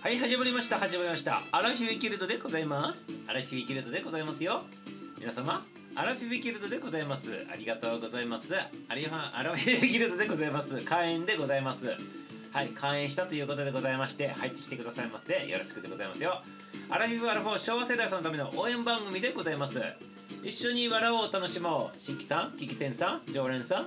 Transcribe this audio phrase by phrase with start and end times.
[0.00, 0.78] はい始まりました。
[0.78, 1.42] 始まりました。
[1.50, 3.10] アラフィビキルドでございます。
[3.26, 4.62] アラフィビキルドでございますよ。
[5.18, 7.44] 皆様アラフィビキルドでございます。
[7.52, 8.54] ありがとうございます。
[8.88, 10.80] アリファンアラフィビキルドでございます。
[10.82, 11.96] 開演でございます。
[12.52, 15.48] はい開演したということでございまして入ってきてくださいませ。
[15.48, 16.42] よろしくでございますよ。
[16.90, 19.82] アラフィビアラフォー昭和世代さんのための応援番組でございます。
[20.44, 21.98] 一緒に笑おう楽しもう。
[21.98, 23.86] 新規さんキキセンさん常連さん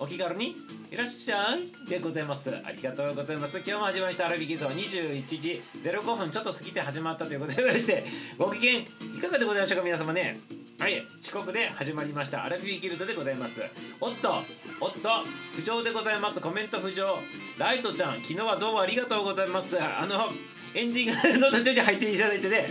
[0.00, 0.56] お気軽に
[0.92, 1.88] いらっしゃい。
[1.88, 2.54] でございます。
[2.54, 3.56] ありがとうございます。
[3.56, 4.26] 今日も始まりました。
[4.26, 8.04] アラビキルド21時05分ちょっと過ぎて始まったということでございまして
[8.36, 8.84] ご機嫌い
[9.18, 10.38] かがでございましょうか皆様ね。
[10.78, 11.02] はい。
[11.18, 12.44] 遅刻で始まりました。
[12.44, 13.62] アラフィビギルドでございます。
[14.02, 14.34] おっと
[14.82, 15.08] おっと
[15.54, 16.42] 浮上でございます。
[16.42, 17.16] コメント浮上
[17.58, 19.78] ライトちゃん昨日はどうもありがとうございます。
[19.82, 20.28] あの
[20.74, 22.68] エンディングの途中に入っていただいてね。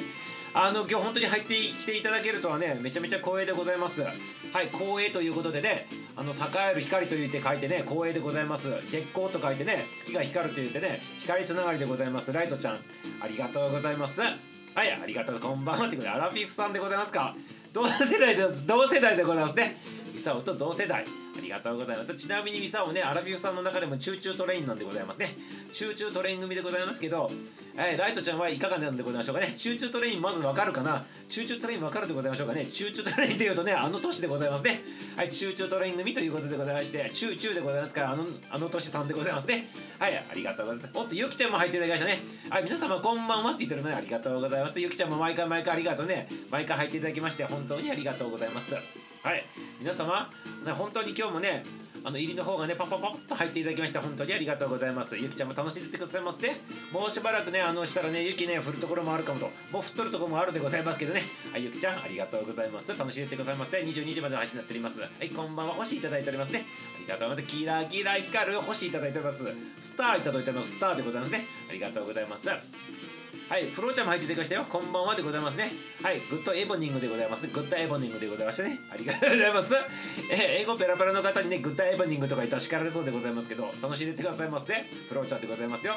[0.54, 4.02] あの今日本当に入ってきていただけるとはねめちゃめちゃ光栄でございます。
[4.02, 4.10] は
[4.62, 5.88] い光栄ということでね
[6.18, 6.36] あの栄
[6.74, 8.70] える光と言って書いてね光栄でございます。
[8.92, 12.34] 月光と書いてね月が光ると言ってね光つながりでございます。
[12.34, 12.80] ライトちゃん
[13.22, 14.20] ありがとうございます。
[14.22, 15.40] はいありがとう。
[15.40, 17.34] こんばんはってことでアラフィフさんでございますか？
[17.72, 19.78] 同世代で同世代でございますね。
[20.14, 21.06] ミサオと同世代。
[21.38, 22.14] ありがとうございます。
[22.16, 25.36] ちなみにミサオねアラフィフさんの中でもチューチュートレインなんでございますね。
[25.72, 27.30] チューチュートレイン組でございますけど、
[27.76, 29.54] えー、ライトちゃんはいかがなんでございましょうかね。
[29.58, 31.04] チューチュートレインまずわかるかな？
[31.30, 32.66] チューチュートレインわかるでございましょうかね？
[32.66, 34.82] チューチュートレインというとねあの年でございますね。
[35.16, 39.70] はいチューチュートレイン組ということでございましてチューチューでございますからあのあの年さんでございますね。
[40.00, 41.00] はいありがとうございます。
[41.00, 42.20] おっとゆきちゃんも入っていただきましたね。
[42.50, 44.80] はい皆様こんばんはって言ってるのでありがとうございます。
[44.80, 46.28] ゆきちゃんも毎回毎回ありがとうね。
[46.50, 48.74] 毎回入っていただきまして本当にありがとうございます。
[48.74, 49.44] はい
[49.80, 50.30] 皆様
[50.78, 51.62] 本当に今日もね
[52.04, 55.16] あの入りの方がねパパパッと入っていただきました本当にありがとうございます。
[55.16, 56.48] ゆきちゃんも楽しんでってくださいませ。
[56.92, 59.46] もうしばらくねあのしたらね雪ね降るところもあるかもと。
[59.46, 61.22] もう降っとるところもあるでございますけどね。
[61.52, 62.98] はいゆきちゃんありがとうございます。
[62.98, 63.78] 楽しんでってくださいませ。
[63.78, 65.00] 22時までの配信になっております。
[65.00, 65.74] はいこんばんは。
[65.76, 66.66] 星いただいておりますね。
[66.96, 67.56] ありがとうございます。
[67.56, 69.46] キラキラ光る星いただいております。
[69.80, 70.72] スターいただいております。
[70.72, 71.46] スターでございますね。
[71.70, 72.50] ありがとうございます。
[73.52, 74.66] はい、フローちゃんも入っていただきましたよ。
[74.70, 75.74] こんばんはでございますね。
[76.02, 77.48] はい、 Good evening でございます。
[77.48, 78.80] Good evening でございましたね。
[78.90, 79.74] ありがとうございます。
[80.32, 84.74] えー、英語ペラペラの方にね、 Good evening とか言ったら叱られそうでございますけど、楽しんでってくださいませ。
[85.10, 85.96] フローちゃんでございますよ。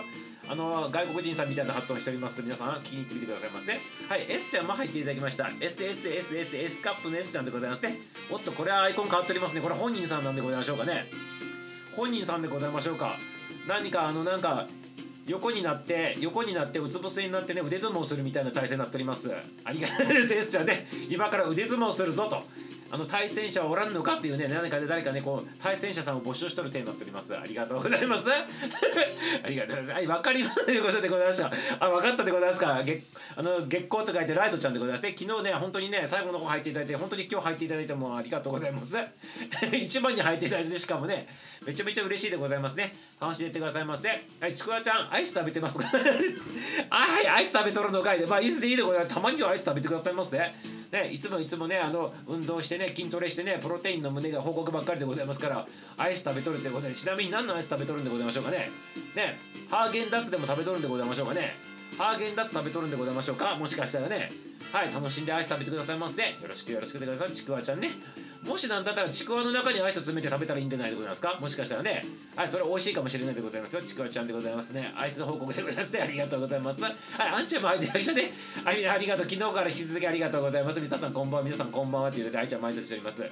[0.48, 2.43] あの、外国人さんみたいな発音しております。
[2.43, 3.72] 皆さん、聞きに行ってみてくださいませ。
[3.72, 3.78] は
[4.16, 5.44] い、S ちゃんも入っていただきました。
[5.44, 8.00] SSSSS カップの S ちゃんでございますね。
[8.32, 9.60] おっと、これはアイコン変わっておりますね。
[9.60, 11.06] これ本人さんなんでございましょうかね。
[11.94, 13.14] 本人さんでございましょうか。
[13.69, 14.66] 何か、あの、なんか、
[15.26, 19.30] 横になって横になってうつ伏せになってね腕相撲するみたいな体勢になっております。
[19.64, 20.86] ありがたいです S ちゃんね。
[21.08, 22.42] 今から腕相撲するぞと。
[22.90, 27.36] あの対戦者はおらんのかっていうね何かで誰かねこう対戦者さんを募集しとる手になっております。
[27.36, 28.26] ありがとうございます。
[29.44, 29.94] ありがとうございます。
[29.94, 31.50] はい分かりますということでございました。
[31.80, 32.82] あ分かったでございますか？
[32.84, 33.02] 月
[33.36, 38.94] あの月光と書いてライトちゃんでございますで昨日ね本当にね最後の方入っていただいて本当に今日入っていただいてもありがとうございます。
[39.72, 41.26] 一番に入っていただいてしかもね
[41.66, 42.94] めちゃめちゃ嬉しいでございますね。
[43.20, 44.08] 楽しんでいってくださいませ。
[44.40, 45.84] はいちくわちゃんアイス食べてますか？
[46.90, 49.14] はいアイス食べとるのかいでまあいつでいいでございます。
[49.14, 50.38] たまにはアイス食べてくださいませ。
[50.92, 58.70] ねいつもいつもねあの運動してね筋トレしてねプロテインの胸が報告ばっかりでございますからアイス食べとるってことでちなみに何のアイス食べとるんでございましょうかね。
[59.14, 59.38] ね
[59.70, 61.54] ハーゲンダッツでも食べとるんでございましょうかね。
[61.96, 63.54] ハーゲンダッツ食べとるんでございましょうか？
[63.54, 64.30] もしかしたらね。
[64.72, 67.90] はい楽しんでアイス食べてくださいませよろしくよろしくでくださいちくわちゃんね。
[68.47, 71.38] もしなんだったらちくわの中にアイス詰めて食べたらいいんじゃないでございますか？
[71.41, 72.05] もしかしたらね。
[72.37, 73.82] はいそれ美味しいかもしれないでございますよ。
[73.82, 74.93] ちくわちゃんでございますね。
[74.97, 76.00] アイスの報告でございますね。
[76.03, 76.82] ありがとうございます。
[76.82, 78.32] はいあんちゃんも入ってましたね。
[78.65, 80.78] はいありがとう昨日から引き続きありがとうございます。
[80.78, 83.22] 皆ささんこんばんは皆さんこんばんはということであいちゃん毎年しております。
[83.22, 83.31] はい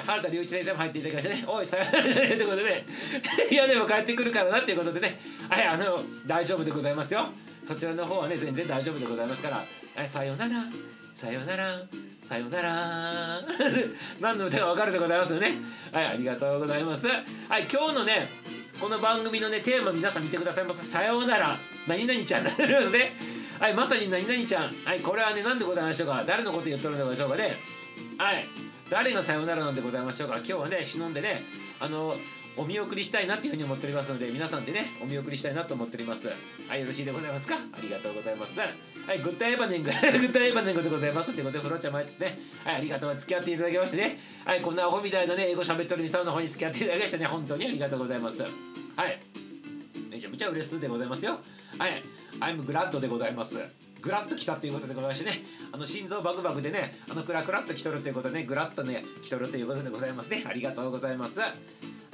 [0.00, 1.44] 原田隆一先生も入っていただきましたね。
[1.46, 2.02] おいさよなら。
[2.02, 2.86] ということでね。
[3.50, 5.20] いやでも帰ってくるからなっていうことでね。
[5.48, 7.26] はいあの大丈夫でございますよ。
[7.62, 9.64] そちらの方はね全然大丈夫でございますから。
[9.94, 10.64] はいさようなら。
[11.18, 11.76] さよなら。
[12.22, 13.42] さよなら。
[14.22, 15.50] 何の歌か分かるでございますよね。
[15.90, 17.08] はいありがとうございます。
[17.08, 18.28] はい今日のね
[18.80, 21.58] この番組のねテーマ皆さん見てくださいませさようなら。
[21.88, 22.44] 何々ちゃん。
[22.44, 23.10] なるので
[23.58, 24.76] はいまさに何々ちゃん。
[24.84, 26.22] はいこれはね何でございましょうか。
[26.24, 27.56] 誰のこと言っとるんでございましょうかね。
[28.16, 28.46] はい
[28.88, 30.36] 誰がさようならなんでございましょうか。
[30.36, 31.42] 今日はね忍んでね
[31.80, 32.16] あの
[32.58, 36.28] お見送りしたいなっていうふうに思っておりますので皆さんでねお見送りしたいなと思っております。
[36.68, 37.54] はいよろしいでございますか？
[37.56, 38.58] ありがとうございます。
[38.58, 38.66] は
[39.14, 42.38] い Good evening。Good evening でございますってことでフロちゃん前ですね。
[42.64, 44.18] はいありがとう付き合っていただきましてね。
[44.44, 48.42] はいこんなアホみたいなね英語喋ってるミサオの方に付き合っていただきましてね本当にありがとうございます。
[48.42, 49.20] はい。
[50.10, 51.38] めちゃめちゃ嬉しいでございますよ。
[51.78, 52.02] はい。
[52.40, 53.56] I'm glad でございます。
[54.00, 55.42] グラッと来たということでございましてね。
[55.72, 58.44] あの心臓バクバクでねあのクラクラっと来とるということでね。
[58.44, 60.44] グラッとね来とるということでございますね。
[60.46, 61.40] ありがとうございます。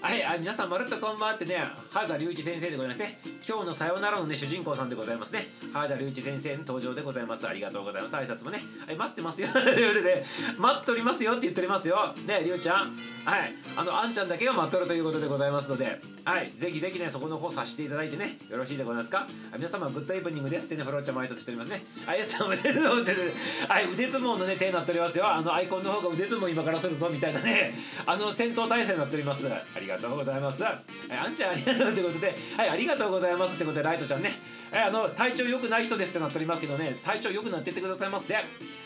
[0.05, 1.57] はい、あ皆さんまるっとこんばんはってね、
[1.91, 3.19] 原田隆一先生でございますね。
[3.49, 5.47] 今日のさよならのね、主人公さんでございますね。
[5.73, 7.49] 原田隆一先生の登場でございます。
[7.49, 8.15] ありがとうございます。
[8.15, 9.49] 挨拶もね、はい、待ってますよ。
[9.49, 10.23] ということで、
[10.59, 12.15] 待っておりますよって言っておりますよ。
[12.27, 12.99] ね、りゅうちゃん。
[13.25, 19.27] はい、あの、あんちゃんだけが待っとるということでございますので、はい、ぜひぜひね、そこの方させていただいてね、よろしいでございますか？
[19.57, 21.83] 皆様、グッドイブニングですってね、フローちゃんも挨拶しておりますね。
[22.07, 23.15] あ、エスさん腕相撲で、
[23.69, 25.27] はい、腕相撲のね、手になっておりますよ。
[25.27, 27.75] あの、アイコンの方が腕相撲今からするぞみたいなね、
[28.05, 29.49] あの、戦闘態勢になっております。
[29.49, 30.65] ありがとうがとうございます。
[30.67, 30.83] あ
[31.29, 34.31] んちゃんありがとうってことで、はい、ありがとうございますってことで、ライトちゃんね、
[34.73, 38.45] あの、体調良くない人ですってなっておりますけどね、体調良くなってってくださいますね。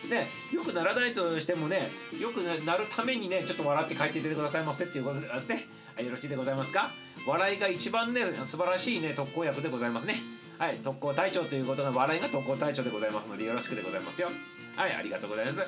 [0.08, 5.66] ね、良くならないとしてもね、良くなるためにね、ちょっと笑って帰っていてくださいませっていうことですね。
[5.94, 6.90] はい、よろしいでございますか？
[7.26, 10.14] 笑いが一番ね、素晴らしいね、特効薬でございますね。
[10.58, 14.28] はい、特攻隊長ということが笑いが特攻隊長でございますのでよろしくでございますよ。
[14.76, 15.58] はい、ありがとうございます。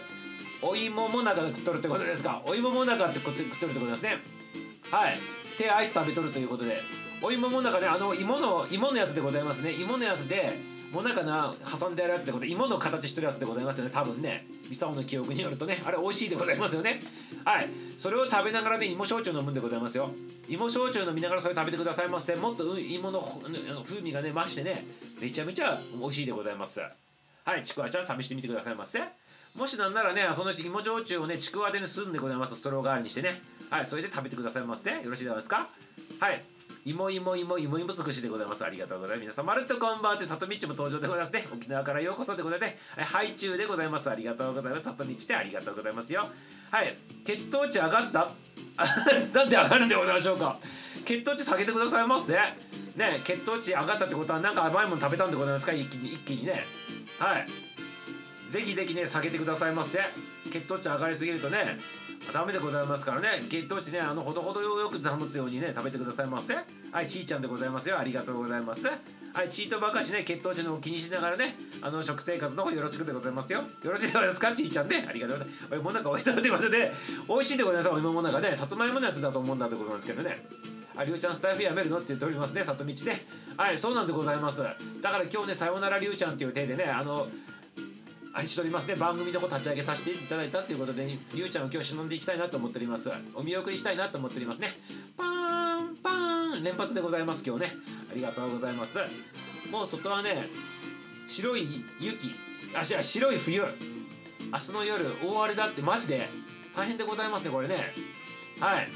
[0.62, 2.42] お芋もなか食っとるってことですか？
[2.44, 4.18] お芋もなかって食っとるってことですね。
[4.90, 5.18] はい。
[5.56, 6.80] 手アイス食べとるということで。
[7.22, 9.72] お芋もなかねあの芋の芋のやつでございますね。
[9.72, 10.58] 芋のやつで
[10.90, 13.90] もなかな挟んであるやつでござい芋の形してるやつでございますよね。
[13.92, 14.46] 多分ね。
[14.68, 15.82] ミサオの記憶によるとね。
[15.84, 17.00] あれ美味しいでございますよね。
[17.44, 17.68] はい。
[17.96, 20.10] それを食べながらね芋焼酎飲むんでございますよ。
[20.48, 23.20] 芋焼酎飲みながらそれ食べてくださいましてもっと芋の
[23.84, 24.86] 風味がね増してね。
[25.20, 26.80] めちゃめちゃ美味しいでございます。
[26.80, 27.62] はい。
[27.62, 29.00] ちくわちゃん試してみてくださいませ。
[29.54, 32.56] もしなんならねその芋焼酎をねちくわでね吸うんでございます。
[32.56, 33.42] ストロー代わりにしてね。
[33.70, 35.68] はいそれで食べてくださいませよろしいですか？
[36.18, 36.42] はい
[36.84, 38.64] 芋芋芋芋芋尽くしでございます。
[38.64, 39.24] ありがとうございます。
[39.24, 41.46] 皆さん、まるっとこんばんはって、里道も登場でございますね。
[41.52, 42.78] 沖縄からようこそでございますね。
[42.96, 44.08] はい、ハイチュウでございます。
[44.08, 44.84] ありがとうございます。
[44.84, 46.26] 里道でありがとうございますよ。
[46.70, 48.32] はい、血糖値上がった？
[49.34, 50.58] なんで上がるんでございましょうか？
[51.04, 52.32] 血糖値下げてくださいませ。
[52.32, 55.72] ね、血糖値上がったってことは、なんか甘いもの食べたんでございますか？
[55.74, 56.64] 一気に、一気にね。
[57.18, 57.46] はい。
[58.50, 60.00] ぜひぜひね、下げてくださいませ。
[60.50, 61.78] 血糖値上がりすぎるとね、
[62.32, 63.28] ダメでございますからね。
[63.48, 66.54] 血糖値ねあのほどほどよく保つようにね食べてくださいませ。
[66.54, 67.98] はいちーちゃんでございますよ。
[67.98, 68.86] ありがとうございます。
[68.86, 73.62] はいチートばかしね血糖値の気にしながらねあの食生活の方よろしくでございますよ。
[73.82, 74.52] よろしいですか？
[74.54, 75.04] ちーちゃんね。
[75.08, 75.74] ありがとうございます。
[75.74, 76.92] おいもなか美味しそうということで
[77.28, 77.90] 美味しいでございます。
[77.90, 80.46] お芋もなかねさつまいものやつだと思うんだってことなんですけどね。
[80.96, 83.12] ありゅうちゃんスタイフやめるのって言っておりますね里道で
[83.56, 84.62] はいそうなんでございます。
[84.62, 87.26] だから今日ねさよならりゅうちゃんっていう手でねあの
[88.32, 88.94] ありしておりますね。
[88.94, 93.10] 番組の方立ち上げさせていただいたということでりゅうちゃんを今日忍んでいきたいなと思っております。
[93.34, 94.78] お見送りしたいなと思っておりますね。
[95.16, 97.72] パーンパーン連発でございます今日ね。
[98.10, 98.98] ありがとうございます。
[99.70, 100.46] もう外はね
[101.26, 102.32] 白い雪。
[102.74, 103.62] あし白い冬。
[103.62, 106.28] 明日の夜大荒れだってマジで
[106.74, 107.92] 大変でございますねこれね。
[108.60, 108.88] はい。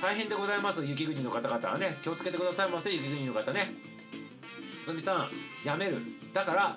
[0.00, 1.96] 大変でございます雪国の方々はね。
[2.02, 3.72] 気をつけてくださいませ雪国の方ね。
[4.84, 5.28] すみさ
[5.64, 5.96] んやめる。
[6.32, 6.76] だから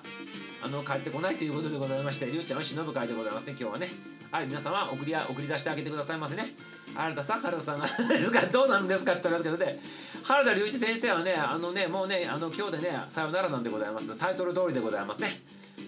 [0.66, 3.88] あの帰ってこないということでございましてりゅうちゃんを忍ぶ会でございますね今日はね。
[4.32, 6.56] はい皆様送り送り出してあげてくださいませね。
[6.92, 9.78] 原田さん原田さんがですかどうなんですかって言われますけどね。
[10.24, 14.16] 原田隆一先生はねあのねもうねあの今日でねさよならなんでございます。
[14.16, 15.40] タイトル通りでございますね。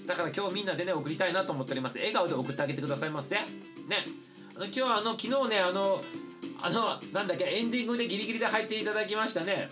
[0.06, 1.98] だから今日みんなでね送りたいなと思っております。
[1.98, 3.34] 笑顔で送ってあげてくださいませ。
[3.34, 3.42] ね。
[4.54, 6.00] あの今日はあの昨日ねあの
[6.62, 9.68] あのなんだっけエンディングでギリギリで入っていただきましたね。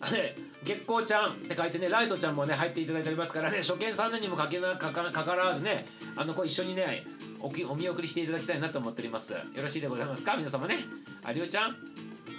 [0.00, 0.34] あれ
[0.66, 5.86] 月光ちゃんって書いてねライトちゃんもね入っていただいておりますからね初見3年にもかけなかかかからずね
[6.16, 7.04] あのこう一緒にね
[7.40, 9.32] おお見送りしていただきたいなと思っております。
[9.32, 10.36] よろしいでございますか？
[10.36, 10.78] 皆様ね。
[11.22, 11.76] ありおちゃん。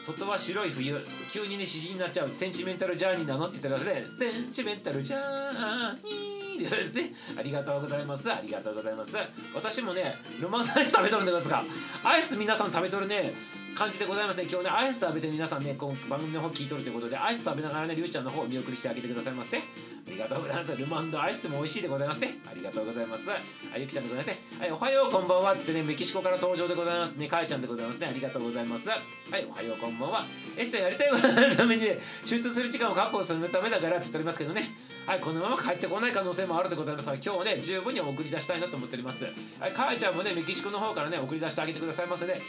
[0.01, 0.95] 外は白い冬
[1.31, 2.33] 急にね詩人になっちゃう。
[2.33, 3.47] センチメンタルジャーニーなの？
[3.47, 7.13] って言ってますねセンチメンタルジャーニーですね。
[7.37, 8.31] ありがとうございます。
[8.31, 9.15] ありがとうございます。
[9.55, 11.63] 私もねロマンスアイス食べとるんですか
[12.03, 13.33] アイス皆さん食べとるね。
[13.77, 14.47] 感じでございますね。
[14.49, 19.59] 今日ねアイス食べて皆さんねこの番組の方聞いとるということでアイス食べながらねりゅうちゃんの方を見送りしてあげてくださいませ。
[19.59, 19.61] あ
[20.07, 20.75] りがとうございます。
[20.75, 22.39] ルマンドアイスでも美味しいでございますね。
[22.49, 23.29] ありがとうございます。
[23.29, 24.41] あゆきちゃんでございますね。
[24.59, 25.53] はいおはようこんばんは。
[25.53, 27.27] ってってねメキシコから登場でございますね。
[27.27, 28.07] かえちゃんでございますね。
[28.07, 28.89] ありがとうございます。
[28.89, 30.25] はいおはようこんばんは。
[30.57, 34.71] えっちゃんやりたいことのために、ね、集中する時間を確保するためだからって言っておりますけどね。
[35.05, 37.05] はいこのまま帰ってこない可能性もあるでございます。
[37.05, 39.25] から今日ね十分に送り出したいなと思っております。
[39.59, 42.41] はいかえちゃんもねメキシコの方からね送り出してあげてくださいませね。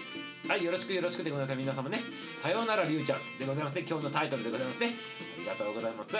[0.49, 1.59] はいよろしくよろしくでございます。
[1.59, 2.01] 皆様ね。
[2.39, 3.85] さようならりゅうちゃんでございますね。
[3.87, 4.95] 今日のタイトルでございますね。
[5.37, 6.17] ありがとうございます。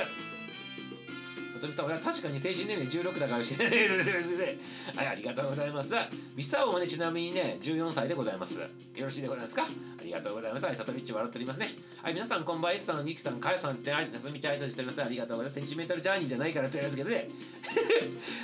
[1.59, 3.89] とみさん俺は確かに精神年齢16だからしれない
[4.95, 5.95] はいありがとうございます。
[6.37, 8.61] ミサオはねちなみにね14歳でございます。
[8.61, 8.67] よ
[9.01, 9.63] ろしいでございますか？
[9.63, 10.67] ありがとうございます。
[10.67, 11.69] はいさとみっち笑っておりますね。
[12.03, 15.03] はい皆さんこんばんは S さんギキさんかやさんってはいさとみちゃん挨拶しております。
[15.03, 15.55] ありがとうございます。
[15.55, 17.31] センチメタルジャーニーじゃないからって言うんですけどね。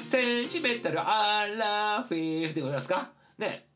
[0.07, 3.11] センチメタルアラフィーフでございますか？
[3.37, 3.74] ね。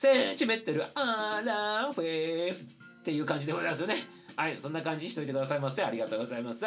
[0.00, 3.96] センチメンタルアラフィフっていう感じでございますよね。
[4.36, 5.82] はいそんな感じにしといてくださいませ。
[5.82, 6.64] ありがとうございます。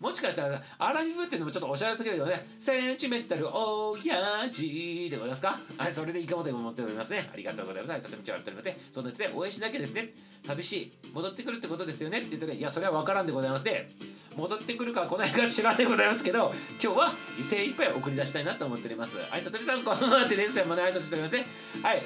[0.00, 2.46] もしかしたらアラフィフっていうのもちょっとおしゃれすぎるよね。
[2.58, 5.60] センチメンタルおやじでございますか？
[5.76, 7.28] はいそれでいかもと思っておりますね。
[7.30, 8.02] ありがとうございます。
[8.04, 10.14] とても笑っておりますねそのうちで応援しなきゃですね。
[10.42, 10.92] 寂しい。
[11.12, 12.20] 戻ってくるってことですよね。
[12.20, 13.90] って言ってねいやそれは分からんでございますね。
[14.34, 16.50] 戻ってくるか来ないか知らんでございますけど
[16.82, 17.12] 今日は
[17.42, 19.18] 精一杯送り出したいなと思っております。
[19.18, 20.24] はいととみさんこんばんは。
[20.24, 21.44] ってですよまだ挨拶しておりますね。
[21.82, 22.02] はい。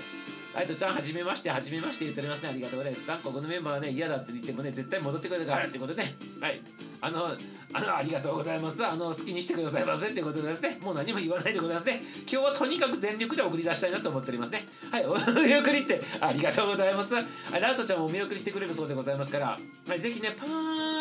[0.54, 2.50] ライトちゃん、はじめまして、はじめまして言っておりますね。
[2.50, 3.06] ありがとうございます。
[3.22, 6.60] ここのメンバーはね、嫌だって言ってもね、絶対戻ってくるからってことで、ね、はい。
[7.00, 7.26] あの、
[7.72, 8.84] あの、ありがとうございます。
[8.84, 12.02] あの、好きにしてくださいませってことでですね、もう何も言わないでございますね。
[12.30, 14.66] 今日はとにかく全力で送り出したいなと思っておりますね。
[14.90, 17.14] はい、お見送りって、ありがとうございます。
[17.58, 20.91] ラウトちゃんもお見送りしてくれるそうでございますから、はい、ぜひね、パーン、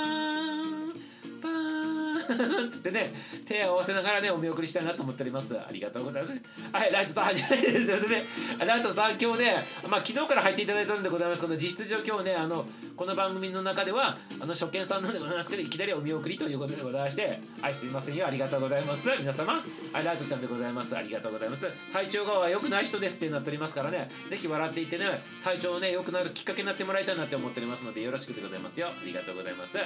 [2.34, 3.14] ってね
[3.48, 5.58] 手を合わせながらねお見送りしたいなと思っております。
[5.58, 6.42] ありがとうございます。
[6.72, 8.08] はいライトさん初めてです。
[8.08, 8.26] ね
[8.66, 11.42] ライトさん今日ねまあ昨日から入っていただいてるんでございます。
[11.42, 18.28] この実質上今日ねあのこの番組の中ではあの初見さんなんでございますけどいきなりお見送りということでございましてはいすいませんよ。
[18.28, 19.08] ありがとうございます。
[19.20, 20.96] 皆様はいライトちゃんでございます。
[20.96, 21.70] ありがとうございます。
[21.92, 25.06] 体調が良くない人ですってなっておりますからねぜひ笑っていってね
[25.44, 28.88] 体調をね良くなるきっかけになってもらいたいなって思っておりますのでよろしくでございますよ。
[28.88, 29.78] ありがとうございます。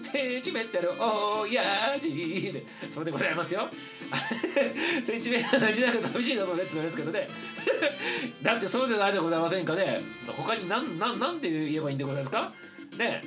[0.00, 1.62] センチメンタルおや
[2.00, 2.12] じ
[2.52, 3.68] でそれでございますよ。
[5.04, 7.28] センチメンタルじゃなく寂しいなそれって言うんですけどね。
[8.42, 10.00] だってそうでないでございませんかね。
[10.26, 12.52] 他に何なんなんて言えばいいんでございますか？
[12.98, 13.22] ね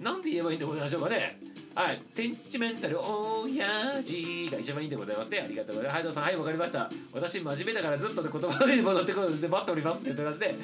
[0.00, 1.40] なんて言えばいいんでございましょうかね。
[1.78, 2.02] はい。
[2.10, 5.42] センチメンタルおやじが一番いいでございますね。
[5.44, 5.94] ありがとうございます。
[5.94, 6.90] はい、どうさん、はい、わかりました。
[7.12, 10.56] 私、真面目だからずっとで言葉に戻ってくるので待っておりますって言ってますね。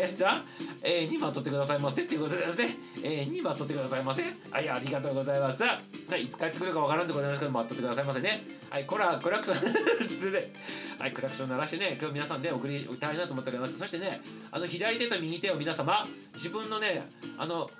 [0.00, 0.44] よし、じゃあ、
[0.82, 2.78] えー、2番取ってくださいませっていうことですね。
[3.04, 4.22] えー、2番取ってくださいませ。
[4.22, 5.62] はい、ありがとうございます。
[5.62, 5.78] は
[6.16, 8.42] い、いつ帰ってくるかわからんでございますけど、待っとってくださいませね。
[8.70, 10.52] はい、こら、クラクション ね、
[10.98, 13.76] はい、クラクション鳴らしてね、今日皆さんで送りたいなと思っております。
[13.76, 17.70] そしてね、あの、左手と右手を皆様、自分のね、あの、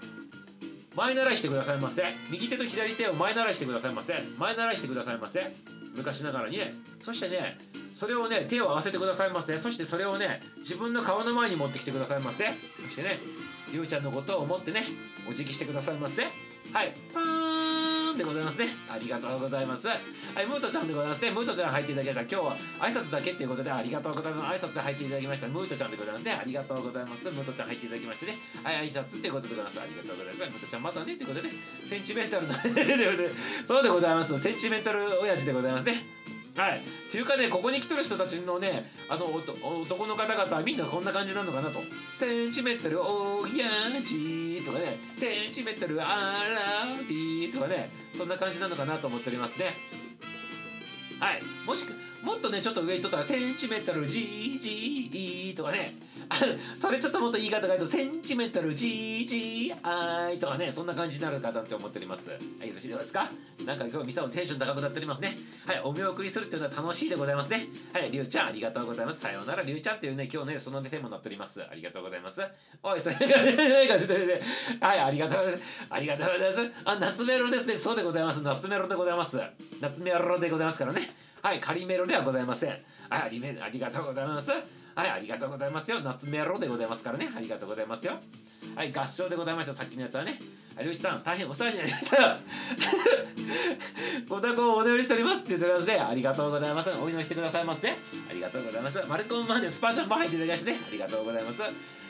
[0.94, 2.04] 前習いしてくださいませ。
[2.30, 4.14] 右手と左手を前習いしてくださいませ。
[4.36, 5.54] 前習いしてくださいませ。
[5.96, 6.74] 昔ながらにね。
[7.00, 7.58] そしてね
[7.94, 9.58] それをね手を合わせてくださいませ。
[9.58, 12.52] そしてそれをね自分の顔の前に持ってきてくださいませ。
[12.78, 13.18] そしてね
[13.72, 14.84] ゆうちゃんのことを思ってね
[15.28, 16.24] お辞儀してくださいませ。
[16.70, 18.68] はいパーンでございますね。
[18.88, 19.88] ありがとうございます。
[19.88, 21.30] はい、ムートちゃんでございますね。
[21.30, 22.36] ムートちゃん入っていただきました。
[22.36, 22.56] 今日は
[22.88, 24.64] 挨拶だけということでありがとうございます。
[24.64, 25.48] 挨拶で入っていただきました。
[25.48, 26.32] ムートちゃんでございますね。
[26.32, 27.30] ありがとうございます。
[27.30, 28.38] ムートちゃん入っていただきましてね。
[28.62, 29.80] はい、挨拶っていうことでございます。
[29.80, 30.40] ありがとうございます。
[30.40, 31.48] ムートちゃんまたねということで、
[31.86, 32.54] センチメンタルの
[33.66, 34.38] そうでございます。
[34.38, 36.31] センチメンタル親父でございますね。
[36.54, 36.80] はい。
[36.80, 41.80] っていうかね、ここに来てる人たちのね、あの、男の方々はみんなこんな感じなのかなと。
[42.12, 43.66] センチメンタルおや
[44.02, 49.74] じとかね、センチメンタルアラビーとかね、そんな感じなのかなと思っておりますね。
[51.18, 51.42] はい。
[51.66, 55.94] もしく、もっとね、ちょっと上にとったら、センチメタル GGE とかね、
[56.78, 62.30] それちょっともっと言い方が言うと、センチメタル GGI とかね、そんな感じになるかなって思っております。
[62.30, 63.28] はい、よろしいですか？
[63.66, 65.36] なんか今日ミサのテンション高くなっておりますね。
[65.66, 67.66] はい、お見送りするっていうのは楽しいでございますね。
[67.92, 69.20] はい、りゅうちゃんありがとうございます。
[69.20, 71.60] さようならりゅうちゃんっていうね、今日ね、そのね、テーマになっております。
[71.60, 72.40] ありがとうございます。
[72.82, 73.22] おい、それが、
[74.88, 75.62] はい、ありがとうございます。
[75.90, 76.72] ありがとうございます。
[76.84, 77.76] あ、夏メロですね。
[77.76, 78.40] そうでございます。
[78.42, 79.38] 夏メロでございます。
[79.80, 81.31] 夏メロでございますからね。
[81.42, 82.70] はい、仮メロではございません。
[82.70, 84.52] はい、ありありがとうございます。
[84.94, 86.00] はい、ありがとうございますよ。
[86.00, 87.28] 夏メロでございますからね。
[87.36, 88.12] ありがとうございますよ。
[88.76, 89.74] はい、合唱でございました。
[89.74, 90.38] さっきのやつはね。
[90.78, 92.38] りゅうしさん、大変お世話になりました。
[94.28, 95.98] ご多幸をお祈りしておりますって言っておりますね。
[95.98, 96.90] ありがとうございます。
[96.90, 97.98] お祈りしてくださいますね。
[98.30, 99.02] ありがとうございます。
[99.08, 100.78] マルコンまでスパーチャンも入っていただきましてね。
[100.86, 101.62] ありがとうございます。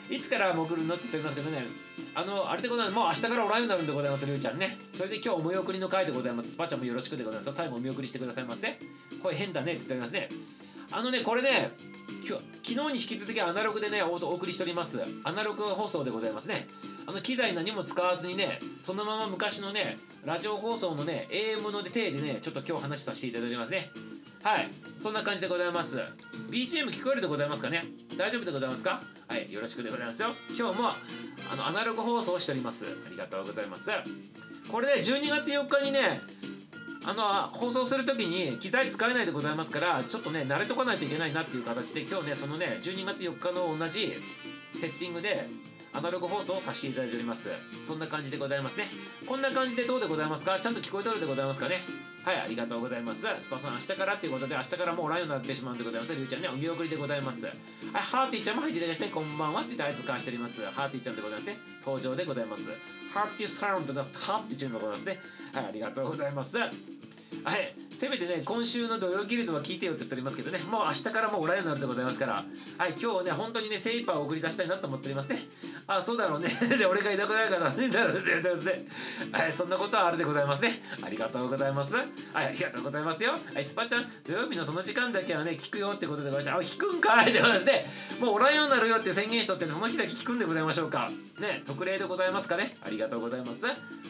[0.09, 1.65] いつから潜るのって言っておりますけどね。
[2.13, 2.95] あの、あれでございます。
[2.95, 4.77] もう明日からおらんようになるんでございます、りゅうちゃんね。
[4.91, 6.51] それで今日お見送りの回でございます。
[6.51, 7.55] スパチャンもよろしくでございます。
[7.55, 8.79] 最後お見送りしてくださいませ。
[9.21, 10.29] 声変だねって言っておりますね。
[10.93, 11.71] あのね、これね、
[12.25, 15.03] 昨日に引き続きアナログでねお送りしております。
[15.23, 16.67] アナログ放送でございますね。
[17.05, 23.89] あの機材何も使わずにねそのまま昔のねラジオ放送のね AM ので手でねちょっと今日話させていただきますね。
[24.43, 24.69] はい。
[24.99, 25.97] そんな感じでございます。
[26.49, 27.83] BGM 聞こえるでございますかね？
[28.17, 29.01] 大丈夫でございますか？
[29.27, 30.29] はいよろしくでございますよ。
[30.57, 32.85] 今日もあのアナログ放送をしております。
[32.85, 33.89] ありがとうございます。
[34.69, 36.21] これで、12月4日にね
[37.05, 44.13] あの放送する時に機材使えないでございますからちょっとね慣れとかないといけないなっていう形で今日ねそのね12月4日の同じ
[44.71, 45.49] セッティングで
[45.95, 47.51] アナログ放送をさせていただいております。
[47.85, 48.85] そんな感じでございますね。
[49.27, 50.57] こんな感じでどうでございますか？
[50.59, 51.77] ちゃんと聞こえとるでございますかね？
[52.25, 53.27] はいありがとうございます。
[53.41, 56.15] スパさん明日からっていうことで明日からもうライオンになってしまうんでございます。
[56.15, 57.45] りゅうちゃんねお見送りでございます。
[57.45, 57.55] はい
[57.93, 60.65] ハーティーちゃんも入っていただきましてこんばんはって言って挨拶交わしております。
[60.65, 61.57] ハーティーちゃんでございますね。
[61.85, 62.69] 登場でございます。
[63.13, 65.19] ハーティーサウンドのハーティーちゃんでございますね。
[65.53, 66.57] はいありがとうございます。
[67.43, 67.75] はい。
[67.93, 70.59] せめてね今週の土曜ギルドは聞いてよって言っておりますけどね。
[70.69, 72.43] もう明日からもうおらんようになるでございますから。
[72.77, 75.39] はい今日ね本当にね精一杯送り出したいなと思っておりますね。
[75.87, 76.49] あそうだろうね。
[76.77, 78.87] で俺がいなくなるからねだろうねだろうね。
[79.31, 80.81] はいそんなことはあるでございますね。
[81.01, 81.93] ありがとうございます。
[81.93, 83.31] はいありがとうございますよ。
[83.53, 87.85] はいスパちゃん土曜日のその時間だけはね聞くよってことでございましてあ聞くんかいでございますね。
[88.19, 91.09] もうおらんようになるよって宣言しとってその日だけ聞くんでございましょうか。
[91.39, 92.77] ね特例でございますかね。
[92.81, 93.65] ありがとうございます。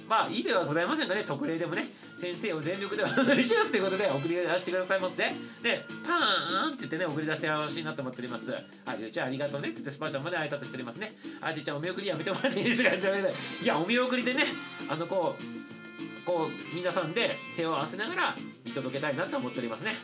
[0.08, 1.24] まあいいではございませんかね。
[1.26, 2.04] 特例でもね。
[2.24, 5.36] 先生を全力でお願いしますということで送り出してくださいますね。
[5.62, 8.52] でパーンって言ってね送り出してほしいなと思っております。
[8.52, 9.70] はいりゅうちゃんありがとうね。
[9.70, 11.16] って言ってスパちゃんまで挨拶しておりますね。
[11.42, 12.90] あじちゃんお見送りやめてもらっていいですか？
[13.62, 14.44] いやお見送りでね
[14.90, 19.96] あのこうこう皆さんで手を合わせながら見届けたいなと思っておりますね。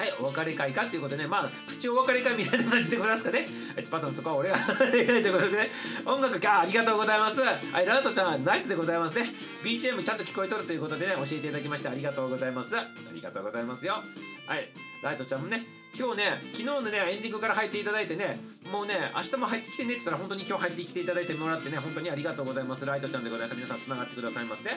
[0.00, 3.46] はい、お別れ会かっていうことでね、まあ、プチお別れ会みたいな感じでございますかね。
[3.78, 5.70] いつパターンそこは俺が ということでね、
[6.06, 7.38] 音楽か、ありがとうございます。
[7.42, 9.30] はい、ラウトちゃん、ナイスでございますね。
[9.62, 12.74] BGM ちゃんと聞こえとるということでね、教えていただきましてありがとうございます。
[12.74, 14.02] ありがとうございますよ。
[14.46, 14.70] はい、
[15.02, 18.40] ライトちゃんもね、今日ね、昨日のね、エンディングから入っていただいてね、
[18.70, 22.86] もうね、明日も入ってきてねって言ったら、本当に今日入ってきていただいてもらってね、本当にありがとうございます。
[22.86, 23.56] ライトちゃんでございます。
[23.56, 24.70] 皆さん、つながってくださいませ。
[24.70, 24.72] ち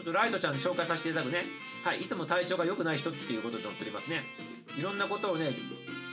[0.00, 1.44] ょっとライトちゃんに紹介させていただくね。
[1.82, 4.22] はい、いつも体調が良くない人っていうことで載っておりますね。
[4.78, 5.50] いろんなことをね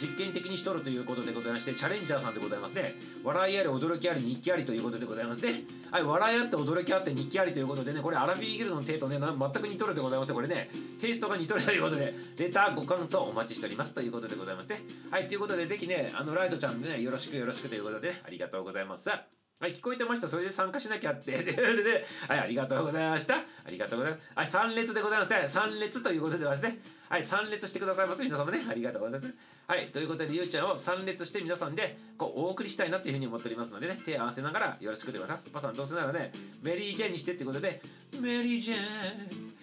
[0.01, 14.75] 実験的にしとるということでございましてチャレンジャーさんでございますね笑いあり驚きあり日記ありということでございますねはい笑いあって驚きあって日記ありということでねこれアラフィーギルドの手とね全く似とるでございますこれねテイストが似とるということでレターご感想お待ちしておりますということでございまして
[15.11, 19.09] はいということでぜひねあのライトちゃんでねよろしくよろしくということで、ありがとうございます
[19.57, 20.27] はい、聞こえてました。
[20.27, 21.31] それで参加しなきゃって。
[21.41, 23.35] で、で、はい、ありがとうございました。
[23.35, 24.27] ありがとうございます。
[24.35, 25.47] はい、参列でございますね。
[25.47, 26.79] 参列ということではですね。
[27.07, 28.21] はい、参列してくださいます。
[28.21, 28.59] 皆様ね。
[28.69, 29.33] ありがとうございます。
[29.65, 35.39] はい、ということで、ゆうちゃんを参列して皆さんで、こう、お送りしたいなというふうに思っておりますのでね、手を合わせながらよろしくてください。
[35.41, 37.81] スパさん、どうせならね、メリー・ジェンにしてってことで、
[38.19, 39.55] メリー・ジェン。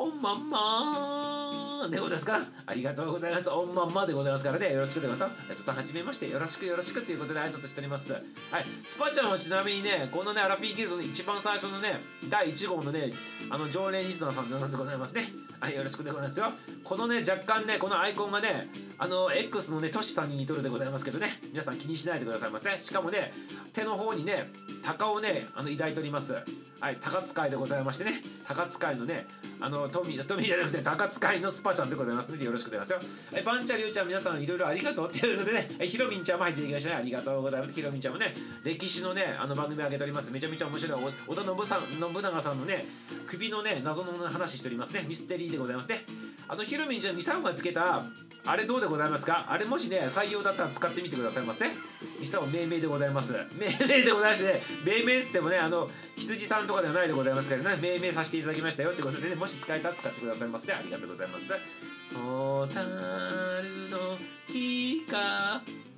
[0.00, 2.40] おまんまでございますか？
[2.66, 3.50] ありがとうございます。
[3.50, 4.72] おまんまでございますからね。
[4.72, 5.56] よろしくでございます。
[5.56, 8.12] ちょっとはじめまして、よろしくよろしくということで挨拶しております。
[8.12, 8.22] はい。
[8.84, 11.98] スパちゃんはちなみにね、このね、アラフィーギルドの一番最初のね、
[12.30, 13.10] 第1号のね、
[13.50, 15.24] あの、常連リスナーさんなんでございますね。
[15.58, 16.52] はい、よろしくでございますよ。
[16.84, 22.78] このね、若干ね、このアイコンがね、あの、X のね、トシさんに似とるでございますけどね、皆さん気にしないでくださいませ。
[22.78, 23.32] しかもね、
[23.72, 24.52] 手の方にね、
[24.84, 26.36] 鷹をね、あの、抱いております。
[26.80, 29.26] はい、高使いでございましてね、高使いのね、
[29.60, 33.10] あの、トミー、トミーじゃなくて、高使いのスパちゃんでございますので、よろしくお願いしますよ。
[33.32, 36.96] はい、バンチャリュウちゃん、皆さんいろいろありがとうっていうのでね、ヒロミンちゃんも入っていきましたね。
[36.96, 37.72] ありがとうございます。
[37.72, 38.32] ヒロミンちゃんもね、
[38.62, 40.30] 歴史のね、あの番組上げております。
[40.30, 41.02] めちゃめちゃ面白い。
[41.26, 42.86] 織田信さん信長さんのね、
[43.26, 45.04] 首のね、謎の話しておりますね。
[45.08, 46.04] ミステリーでございますね。
[46.46, 48.04] あの、ヒロミンちゃん、ミサオがつけた、
[48.50, 49.44] あれどうでございますか？
[49.46, 51.66] あれもしね、採用だったら使ってみてくださいませ。
[52.18, 53.34] ミサオ命名でございます。
[53.52, 60.72] 命名でございまして、ね、命名っつってもね、あの、羊さんとかではないでございますからね、命名させていただきましたよってことでね、もし使えたら使ってくださいませ。
[60.72, 61.44] ありがとうございます。
[62.14, 62.88] ホタル
[63.90, 65.04] の光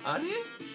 [0.03, 0.25] あれ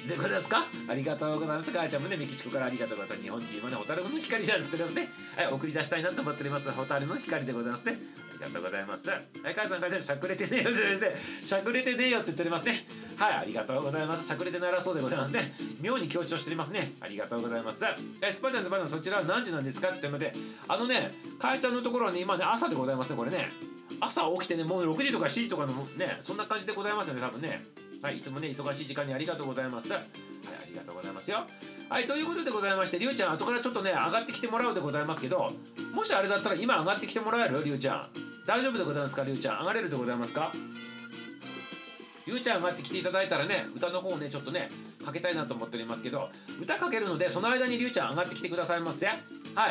[0.09, 0.65] でございますか？
[0.89, 1.71] ありがとうございます。
[1.71, 3.23] 母ちゃんもね、メキシコからありがとうございます。
[3.23, 5.09] 日本人もね、ホタルの光じゃんって言ってますね。
[5.37, 6.71] はい、送り出したいなと思っております。
[6.71, 7.99] ホタルの光でございますね。
[8.43, 9.09] ありがとうございます。
[9.09, 9.21] はい、
[9.55, 11.17] 母さん、母さん、しゃくれてねえよって。
[11.47, 12.87] しゃくれてねえよって言っておりますね。
[13.17, 14.27] はい、ありがとうございます。
[14.27, 15.55] しゃくれてならそうでございますね。
[15.81, 16.93] 妙に強調しておりますね。
[17.01, 17.85] ありがとうございます。
[18.21, 20.33] え、スパちゃん、スパちゃん、そちらは何時なんですかって言ってて、
[20.69, 23.51] あのね、母ちゃんのところはね、今ね、朝でございますね、これね。
[24.01, 27.65] 朝起きてね、もう6時とか7時とかのね、そんな感じでございますよね、多分ね。
[28.03, 29.89] はい、いつもね、忙しい時間にありがとうございます。
[30.77, 31.47] りがとうございますよ。
[31.89, 35.53] はい、ということでございまして、りゅうちゃん、後からちょっとね、上がってきてもらうでございますけど、
[35.95, 37.65] もしあれだったら今上がってきてもらえる？
[37.65, 38.09] りゅうちゃん。
[38.47, 39.25] 大丈夫でございますか？
[39.25, 39.61] りゅうちゃん。
[39.61, 40.53] 上がれるでございますか？
[42.27, 44.69] りゅうちゃん上がってきていただいたらね、歌の方をね、ちょっとね、
[45.05, 46.29] かけたいなと思っておりますけど、
[46.61, 49.07] 歌かけるので、その間にりゅうちゃん上がってきてくださいませ。
[49.07, 49.13] は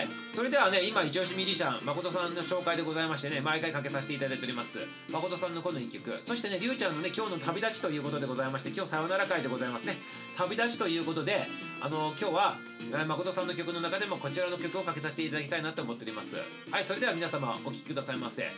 [0.02, 0.08] い。
[0.32, 4.80] それではね、今、一押しミュージシャン、誠さんの紹介でございましてね、毎回かけさせていただいております。
[5.12, 6.18] 誠さんのこの一曲。
[6.22, 9.98] そしてね、りゅうちゃんのね、今日の旅立ちということでございまして、今日さよなら会でございますね。
[10.38, 11.50] 旅立ちということで、
[11.82, 12.58] あの、今日は、
[13.06, 16.38] 誠さんの曲の中でもこちらの曲をかけさせていただきたいなと思っております。
[16.72, 18.50] はい、それでは皆様、お聴きくださいませ。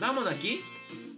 [0.00, 0.64] 名もなき、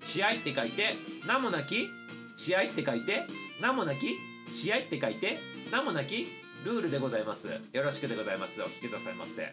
[0.02, 1.88] 試合って書いて、名もなき、
[2.34, 3.22] 試合って書いて、
[3.60, 4.16] 名もなき、
[4.50, 5.38] 試合って書いて、
[5.70, 6.26] 名もなき、
[6.64, 7.48] ルールでございます。
[7.72, 8.62] よろしくでございます。
[8.62, 9.52] お聞きくださいませ。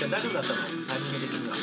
[0.00, 0.62] 時は大丈夫だったの？
[0.88, 1.56] タイミング的には。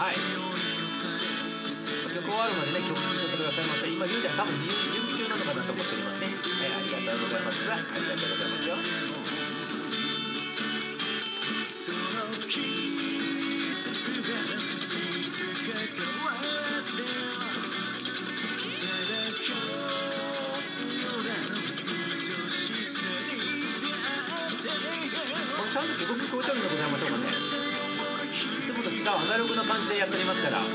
[0.00, 0.14] はい。
[0.14, 4.54] ちょっと曲終わるまでね曲聴いててくださいました今りゅうちゃん多分
[26.58, 27.30] んでございましょうかね。
[27.30, 30.58] いつもと違うアナログな感じでやっておりますから。
[30.58, 30.66] は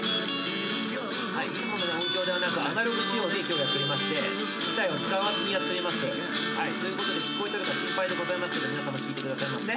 [1.43, 6.05] い、いつもの、ね、音響ではなくアナログ仕様で今日やっておりまして機材を使わずにやっております。
[6.07, 9.75] はい、ということで聞こえてるか心配でございますけど皆様聞いてくださいませ。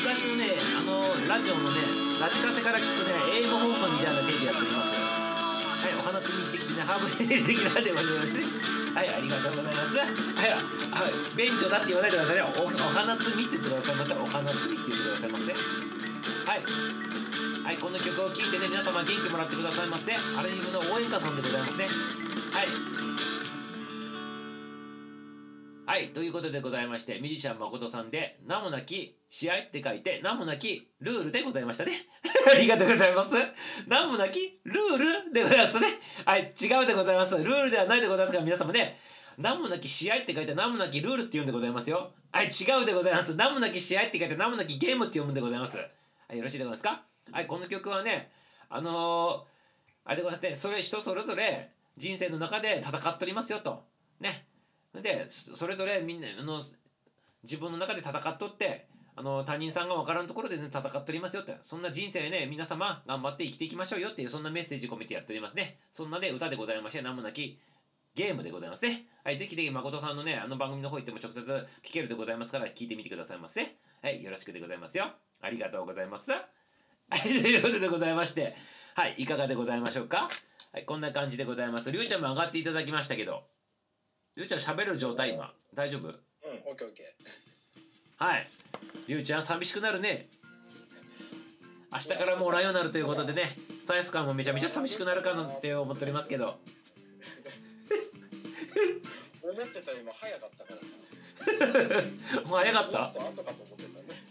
[0.00, 1.78] 昔のね、あのラジオのね
[2.18, 3.12] ラジカセから聞くね
[3.44, 4.90] AM 放送みたいな手でやっております。
[4.94, 8.42] はい、お花摘みってきてねハーブテレビ的なでございまして。
[8.90, 9.96] はい、ありがとうございます。
[9.96, 10.08] はい、
[11.00, 12.42] はい、便所だって言わないでくださいね。
[12.42, 14.12] お、お花摘みって言ってくださいませ。
[14.12, 15.52] お花摘みって言ってくださいませ。
[15.52, 16.60] はい。
[17.64, 20.12] はい、この曲を聴いてね、皆様元気もらってくださいませ。
[20.12, 21.88] アラジフの応援歌さんでございますね。
[22.52, 23.00] はい。
[25.86, 31.92] はい、ということでございまして、ミュージシャン誠さんで、名もなき試合って書いて、名もなきルールでございましたね。
[32.52, 33.30] ありがとうございます。
[33.88, 35.86] 名もなきルールでございますね。
[36.26, 37.34] はい、違うでございます。
[37.42, 39.00] ルールではないでございますから、皆様ね、
[39.40, 42.10] 名もなき試合って書いて、名もなきルールって言うんでございますよ。
[42.30, 43.34] はい、違うでございます。
[43.34, 45.76] 名もなき試合って書いて、名もなきゲームって読むんでございます。
[45.76, 45.82] は
[46.32, 47.02] い、よろしいでございますか？
[47.32, 48.30] はい、この曲はね、
[48.68, 49.40] あのー、
[50.04, 53.82] あれでございますね、それ人それぞれ人生の中で戦っておりますよと。
[54.20, 54.46] ね。
[54.92, 56.60] でそれぞれみんなあの
[57.44, 67.56] 自分の中で戦っとってあの他人さんが分からんところでね戦っておりますよってそんな人生ね皆様頑張って生きていきましょうよっていうそんなメッセージ込めてやっておりますねそんなで歌でございまして名もなき
[68.14, 69.06] ゲームでございますね。
[69.24, 71.40] はいぜひぜひ誠さんのねあの番組の方行っても直接
[71.82, 73.76] 聞けるでございますから聞いてみてくださいませ。
[74.02, 75.06] はいよろしくでございますよ。
[75.40, 76.30] ありがとうございます。
[76.32, 76.38] は
[77.16, 78.54] いということでございまして。
[78.94, 80.28] はいいかがでございましょうか。
[80.72, 81.92] はいこんな感じでございます。
[81.92, 83.44] りゅうちゃんも上がっていただきましたけど。
[84.36, 86.08] りゅうちゃん喋る状態今大丈夫？
[86.08, 87.14] うん、オッケーオッケ
[88.16, 88.48] はい。
[89.06, 90.28] りゅうちゃん寂しくなるね。
[91.92, 96.58] 明日からもうライオナルということでねスタイフ感もめちゃめちゃ寂しくなるかなって思っておりますけど。
[96.66, 96.79] ー。
[99.42, 101.00] 思ってたよりも早かったからさ。
[102.44, 104.22] 早かった後かと思ってたね。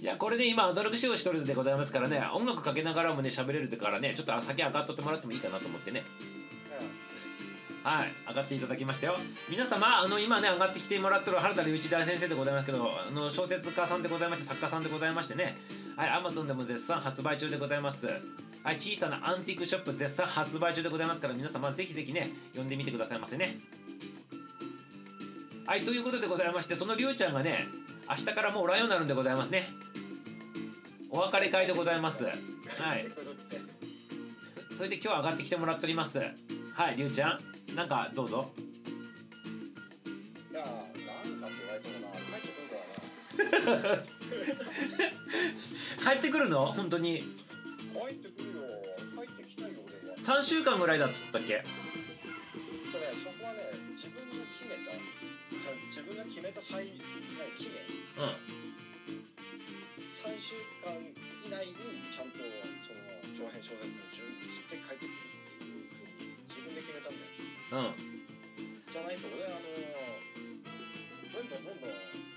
[0.00, 6.02] いやこれで今アナログ使用しとるでございますからね音楽かけながらもね喋れるからねちょっと先上がっとってもらってもいいかなと思ってね
[7.84, 9.16] はい上がっていただきましたよ
[9.50, 15.56] 皆様あの今ね上がってきてもらってる原田隆一大先生でございますけどあの小説家さんでございまして作家さんでございましてね
[15.96, 18.06] はい Amazon でも絶賛発売中でございます
[18.62, 23.56] はい小さなアンティークショップ絶賛発売中でございますから皆様ぜひぜひね読んでみてくださいませね。
[25.66, 27.68] はいということでございましてそのりゅうちゃんがね
[28.08, 29.68] 明日からもうライオンになるんでございますね。
[31.10, 32.24] お別れ会でございます。
[32.24, 32.34] はい。
[34.70, 36.18] そそれで今日上がってきてもらっております。
[36.18, 37.38] はいりゅうちゃ
[37.72, 38.50] んなんかどうぞ。
[40.50, 42.48] いやー、なんかって言われてもな、帰って
[43.60, 44.04] くる。
[46.12, 46.72] 帰ってくるの？
[46.72, 47.22] 本当に
[48.00, 48.64] 帰ってくるよ。
[49.12, 50.16] 帰ってきたいよ、俺は。
[50.16, 51.60] 3週間ぐらいだって言ったっけ？
[51.60, 54.96] それ、そこはね、自分の決めた、
[55.92, 56.96] 自分が決めた最、ね、
[57.60, 57.76] 期限、
[58.16, 58.40] うん
[60.20, 60.52] 3週
[60.84, 60.92] 間
[61.44, 61.76] 以内に
[62.12, 63.00] ちゃんと、その、
[63.36, 67.32] 長編小説の準備して帰ってくるっていうふうに自分で決めたんだよ。
[67.72, 68.20] うん
[68.90, 69.62] じゃないと俺あの
[71.30, 71.90] どんどんどんどん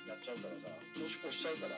[0.06, 1.76] やっちゃうからさ投資越しちゃうから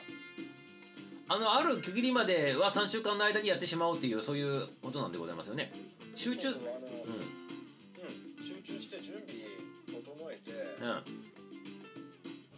[1.28, 5.72] あのある区切りまでは3週間の間にやってしまおうっていうそういうことなんでございますよね。
[6.14, 7.46] 集中そうそうあの、ううん
[8.38, 9.42] 集中して準備
[9.90, 11.02] 整えて、んうん。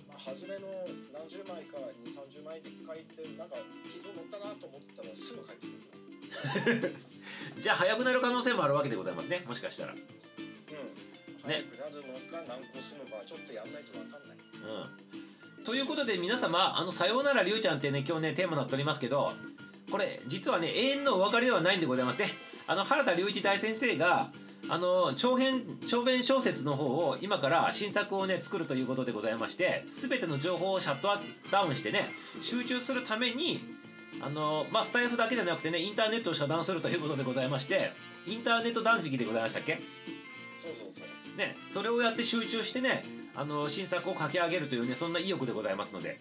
[0.06, 0.68] まあ、初めの
[1.16, 3.56] 何十枚か2 3 0枚で書いてなんか
[3.88, 6.96] 軌道乗ったなと思ったらすぐ帰ってくる。
[7.58, 9.94] じゃあ早くなる可能性もあるわけでございますねもしかしたら。
[9.94, 9.98] うん。
[9.98, 10.06] うん
[11.42, 14.38] 早くなるのか難航するのかちょっとやんないと分かんない
[15.68, 19.34] ということで皆様あの「さようならりゅうちゃん」ってね今日ねテーマになっておりますけど
[19.90, 22.30] これ実はね永遠のお別れではないんでございますね。
[22.66, 24.30] あの原田隆一大先生が
[24.70, 31.10] あの長編長編小説の方を今から新作をね作るということでございまして全ての情報をシャット
[31.50, 33.60] ダウンしてね集中するために
[34.22, 37.92] あのまあスタイフだけじゃなくてねインターネットを遮断するということでございまして
[38.26, 39.82] インターネット断食でございましたっけ？
[41.36, 46.18] ねそれをやって集中してねあの新作を書き上げるというねそんな意欲でございますので。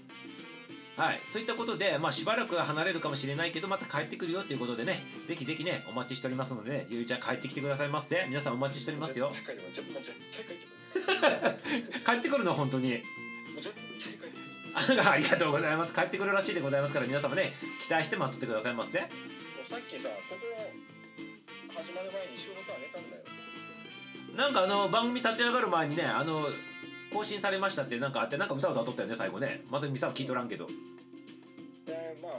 [0.96, 1.22] はい。
[1.26, 8.26] そういったことでまあしばらくは離れるかもしれないけどまた帰ってくるよということでねぜひぜひねお待ちしておりますので、ね、ゆりちゃん帰ってきてくださいませ。
[8.30, 9.32] 皆さんお待ちしておりますよ。
[12.06, 13.02] 帰ってくるの本当に。
[14.76, 15.94] あありがとうございます。
[15.94, 19.00] 帰ってくるらしいでございますから皆様ね期待して待っとってくださいませ。
[19.00, 19.08] さっ
[19.90, 20.46] きさここ
[21.76, 23.24] 始まる前に収録あげたんだよ。
[24.36, 26.48] なんかあの番組立ち上がる前にねあの
[27.18, 29.64] 更新されましたってなんかあってなんか歌歌っとったよね最後ね。
[29.72, 30.68] またミサは聞いとらんけど。
[30.68, 30.74] で
[32.22, 32.32] まあ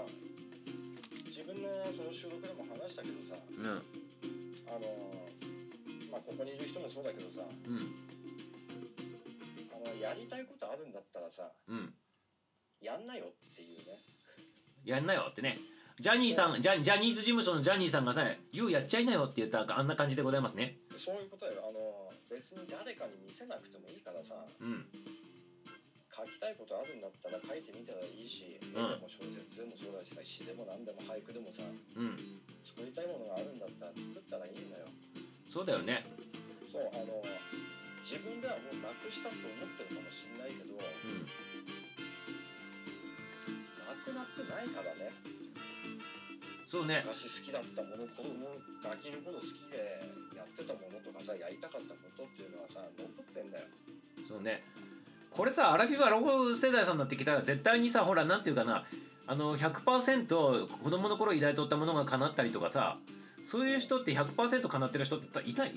[1.27, 3.67] 自分のその収録でも話したけどさうん。
[3.67, 4.87] あの
[6.12, 7.91] まあここにいる人もそうだけどさうん。
[9.75, 11.93] あのやりたいことあるんだったらさうん。
[12.81, 13.99] やんなよっていうね。
[14.85, 15.59] やんなよってね。
[15.99, 20.79] ジャニーさんジャジャニーズ事務所のジャニーさんがね「YOU やっちゃいなよ」って言ったあんな感じでございますね。
[20.97, 21.97] そういうことだよあの
[22.38, 24.46] 別に誰かに見せなくてもいいからさ。
[24.62, 24.87] うん。
[26.14, 32.18] 書きたいことあるんだったら書いてみたらいいし、絵でも小説でもそうだしさ詩でも何でも俳句でもさうん。
[32.66, 34.87] 作りたいものがあるんだったら作ったらいいんだよ。
[35.46, 36.03] そうだよね。
[36.70, 37.22] そうあの
[38.03, 41.27] 自分ではもうなくしたと思ってるかもしんないけどうん。
[43.83, 45.11] なくなってないからね
[46.68, 47.00] そうね。
[47.02, 50.04] 昔好きだったもの子供ガキの頃好きで
[50.37, 53.64] やってたものとかさやりたかったことっていうのはさ残ってんだよ。
[54.28, 54.62] そうね。
[55.31, 58.85] これさアラフィフはロゴ世代さんになってきたら絶対にさほらなんていうかな。
[59.26, 62.96] あの100%子供の頃抱いとったものが叶ったりとかさ
[63.42, 65.72] そういう人って100%叶ってる人っていない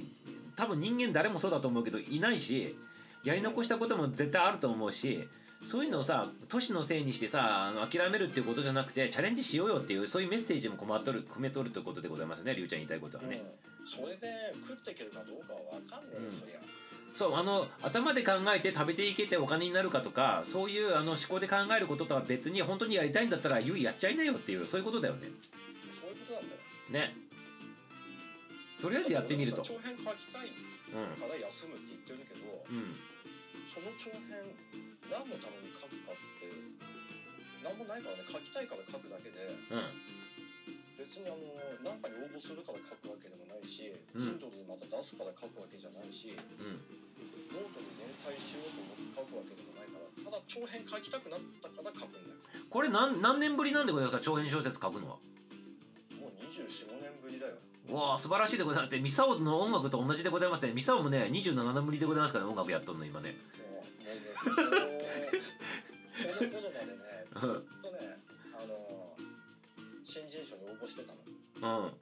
[0.56, 2.78] 多分人間誰もそうだと思うけどいないし
[3.26, 5.28] やり残したことも絶対あると思うし
[5.64, 13.42] そういうのをさ年のせいにしてさあの諦めるっていうことじゃなくてチャレンジしようよっていうそういうメッセージも込まっとる込めとるということでございますねりゅうちゃん言いたいことはね。
[13.82, 16.40] うん、それで食っていけるかどうかは分かんねえよ、うん。
[16.40, 16.60] そりゃ。
[17.14, 25.28] そうあの頭で考えて食べていけてお金になるかとかそういうあの思考で考えることとは別に本当にやりたいんだったらゆいやっちゃいなよっていうそういうことだよね。
[26.00, 27.16] そういうことなんだよね。
[28.82, 29.62] とりあえずやってみると。
[29.62, 30.50] 長編書きたい
[30.92, 32.96] うんから休むって言ってるけどうん。
[33.70, 34.42] その長編
[35.12, 36.48] 何のために書くかって
[37.62, 39.84] 何もないからね書きたいから書くだけでうん
[40.96, 41.38] 別にあの
[41.84, 44.38] 何かに応募するから書くわけでもないし、うん。
[44.38, 46.78] Kindle でまた出すから書くわけじゃないしうん
[47.52, 52.40] ノートに連載しようと思って書くわけでもないからただ長編書きたくなったから書くんだよ。
[52.70, 55.20] これ何何年ぶりなんでございますか長編小説書くのは？
[56.16, 57.60] もう245年ぶりだよ。
[57.90, 59.02] うわあ素晴らしいでございますね。
[59.02, 60.72] ミサオの音楽と同じでございますね。
[60.72, 63.36] ミサオもね27年ぶりでございますから、ね、音楽やっとんの今ね。
[63.60, 65.01] もうもうね
[66.30, 67.26] そまでね。
[67.34, 68.20] ずっとね
[68.54, 69.18] あの
[70.04, 71.22] 新人賞に応募してたの。
[71.26, 71.98] うん。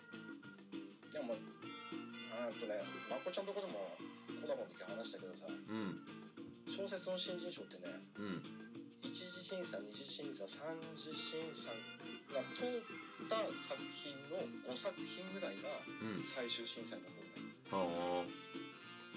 [1.13, 1.35] でも
[2.33, 3.95] あーっとねまこちゃんとこでも
[4.41, 5.99] コラボの時話したけどさうん。
[6.67, 8.41] 小説の新人賞ってねうん。
[9.03, 11.71] 一次審査二次審査三次審査
[12.35, 15.69] が通った作品の5作品ぐらいが
[16.03, 16.23] うん。
[16.29, 18.25] 最終審査に残るんだよは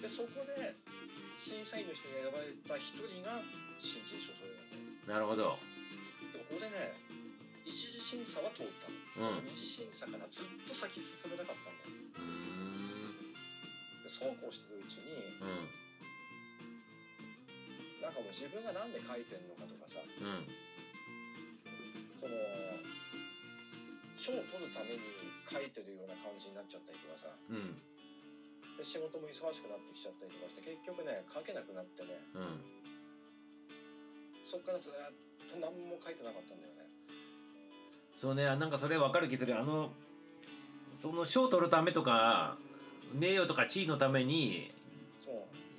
[0.00, 0.74] でそこで
[1.38, 3.38] 審査員の人に選ばれた一人が
[3.78, 4.62] 新人賞取れ
[5.12, 5.61] なるほど。
[6.33, 6.96] でも俺ね
[7.68, 8.88] 一次審査は通った。
[9.20, 9.44] の、うん。
[9.44, 12.01] 二次審査からずっと先進めなかったんだよ。
[12.16, 12.25] うー
[13.12, 13.37] ん。
[14.01, 15.68] でそうこうしてるうちにうん。
[18.01, 20.01] なんかもう自分が何で書いてんのかとかさ。
[20.01, 20.48] うん。
[22.16, 22.33] その
[24.16, 25.05] 賞を取るために
[25.44, 27.37] 書いてるような感じになっちゃったりとかさ。
[27.53, 27.77] うん。
[28.81, 32.16] で仕事も忙しくなってきちゃったりとかして結局ね書けなくなってね。
[32.33, 32.83] うん
[34.52, 34.92] そっからずっ
[35.50, 36.84] と何も書いてなかったんだよね。
[38.14, 39.92] そうねなんかそれ分かる気するあの
[40.92, 42.58] その賞取るためとか
[43.14, 44.70] 名誉とか地位のために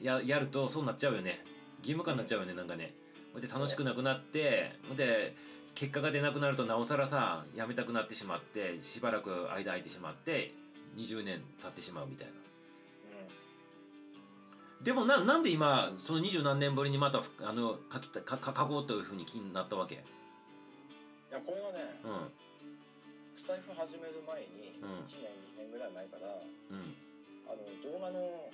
[0.02, 1.44] ややるとそうなっちゃうよね。
[1.84, 2.96] 義務感になっちゃうよねなんかね。
[3.32, 5.36] ほんで楽しくなくなってほんで
[5.76, 10.52] 結果が出なくなるとなおさらさやめたくなってしまってしばらく間空いてしまって
[10.98, 12.34] 20年経ってしまうみたいな。
[12.34, 12.43] う
[14.84, 19.96] でもななんで今その二十何年ぶりにまたふあの書きたかか書こうというふうに気になったわけ？
[19.96, 20.02] んい
[21.32, 22.28] やこれはねうん。
[23.40, 25.08] スタイフ始める前にうん。
[25.08, 26.96] 1年2年ぐらい前からうん。
[27.48, 28.52] あの動画の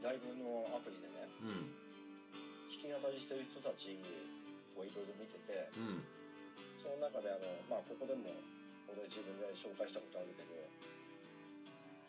[0.00, 1.76] ライブのアプリでねうん。
[2.72, 4.00] 弾き語りしてる人たち
[4.80, 6.00] をいろいろ見ててうん。
[6.80, 8.32] その中であのまあここでも
[8.88, 10.56] 俺自分で紹介したことあるけど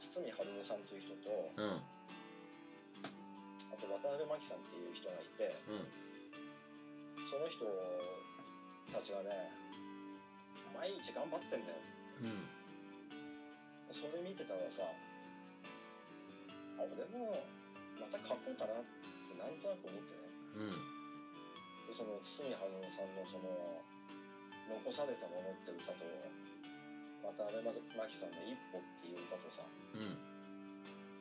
[0.08, 1.84] 堤春夫さんという人とうん。
[1.84, 1.84] あ
[3.80, 5.88] と渡辺真紀さんっていう人がいてうん。
[7.32, 7.64] その人
[8.92, 9.52] たちがね
[10.76, 11.80] 毎日頑張ってんだよ。
[12.24, 12.48] うん。
[13.96, 14.86] それ見てたらさ
[16.80, 17.36] あ俺も
[18.00, 18.86] また書こうかなっ
[19.28, 20.28] てなんとなく思ってね。
[20.56, 20.76] うん。
[21.88, 23.82] でその堤春夫さんのその
[24.70, 26.06] 「残されたもの」って歌と
[27.24, 27.74] また阿部真
[28.08, 29.64] 紀さんの「一歩」っていう歌とさ、
[29.94, 30.18] うん。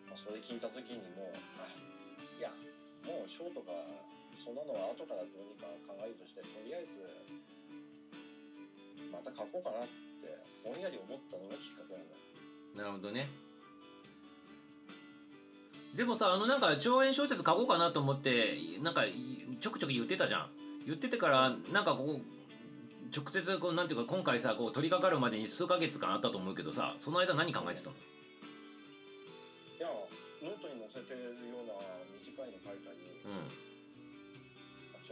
[0.09, 1.68] まあ、それ聞いた時にもうあ
[2.38, 2.51] いや
[3.05, 3.72] もう賞とか
[4.44, 6.94] そんなのは後からどうにか考えるとしてとりあえず
[9.11, 12.14] また書こうかなってぼんやり思ったのがきっかけなんだ。
[12.77, 13.29] なるほどね
[15.96, 19.03] でもさあのなんか長編小説書こうかなと思ってなんか
[19.59, 20.51] ちょくちょく言ってたじゃん
[20.87, 27.96] 言っててからなんかこう直接こうなんていうか今回さこう取り掛かるまでに数ヶ月間あったと思うけどさその間何考えてたの？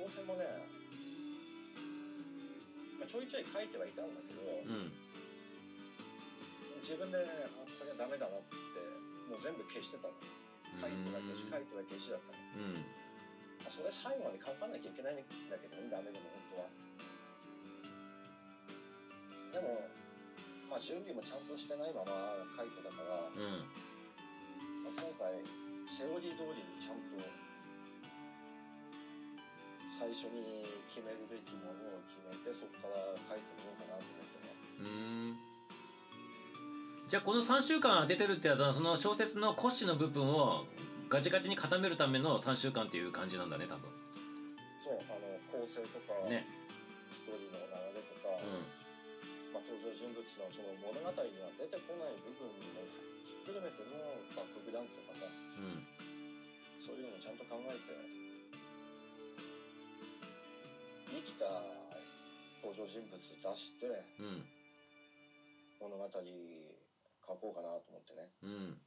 [0.06, 0.46] 長編もね、
[2.94, 4.94] まあ、ちょいちょい書いてはいたんだけど、うん。
[6.86, 8.54] 自分であこれはダメだなって
[9.26, 10.14] もう全部消してたの。
[10.78, 12.38] 書いては消し書いては消しだったの。
[12.38, 12.86] うん。
[13.66, 16.70] あそれ最後まで書かなきゃいけないんだけどねダメでも本
[19.50, 19.58] 当は。
[19.58, 19.90] でも
[20.70, 23.66] まあ準備もちゃんとしてないまま書いてたから、うん。
[24.86, 25.42] まあ、今回
[25.90, 27.18] セオリー通りにちゃんと
[29.96, 35.40] 最初に決めるべきものを決めてそこから書いてみようかなと思ってねうん。
[37.08, 40.68] じゃあこの3週間当ててるってやつはその小説の骨子の部分を
[41.08, 43.88] ガチガチに固めるための3週間っていう感じなんだね多分。
[44.84, 46.44] そうあの構成とか、ね。
[47.14, 48.66] ストーリーの流れとか、うん。
[49.54, 52.84] まあ、登場人物のその物語には出てこない部分も
[53.24, 53.96] ひっくるめての
[54.36, 55.86] バックグラウンドとかさうん。
[56.82, 58.25] そういうのもちゃんと考えて
[61.08, 61.44] 生きた
[62.62, 63.86] 登場人物出して
[64.18, 64.44] うん。
[65.80, 68.28] 物語書こうかなと思ってね。
[68.42, 68.78] うん。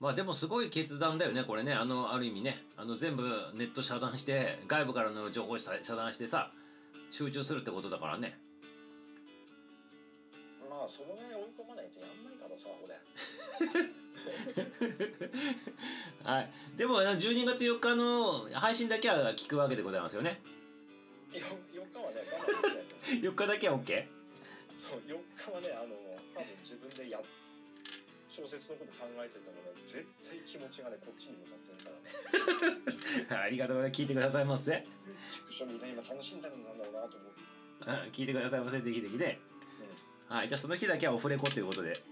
[0.00, 1.72] まあでもすごい決断だよねこれね。
[1.72, 2.56] あのある意味ね。
[2.76, 3.22] あの全部
[3.54, 6.50] ネット遮断して外部からの情報遮遮断してさ
[7.10, 8.38] 集中するってことだからね。
[10.68, 13.94] まあそのぐらい追い込まないとやんないからさ俺
[16.24, 16.50] はい。
[16.76, 20.40] でもあの12月4日の配信だけは聞くわけでございますよね。
[21.32, 21.42] 4日
[21.98, 22.66] はね我慢でき
[23.12, 24.06] ない4日 だけは OK?
[24.78, 25.94] そう4日はねあの
[26.34, 27.20] 多分自分でや
[28.30, 31.90] 小説のこと考えてたので絶対気持ちがねこっちに向かってるか
[33.30, 33.38] らね。
[33.46, 34.84] ありがとうございます聞いてくださいませ
[35.50, 37.42] 宿舎みんな今楽しんでるんだろうなと思って。
[37.86, 39.40] あ聞いてくださいませぜひぜひね。
[40.28, 40.48] はい。
[40.48, 42.02] じゃあその日だけはオフレコということで。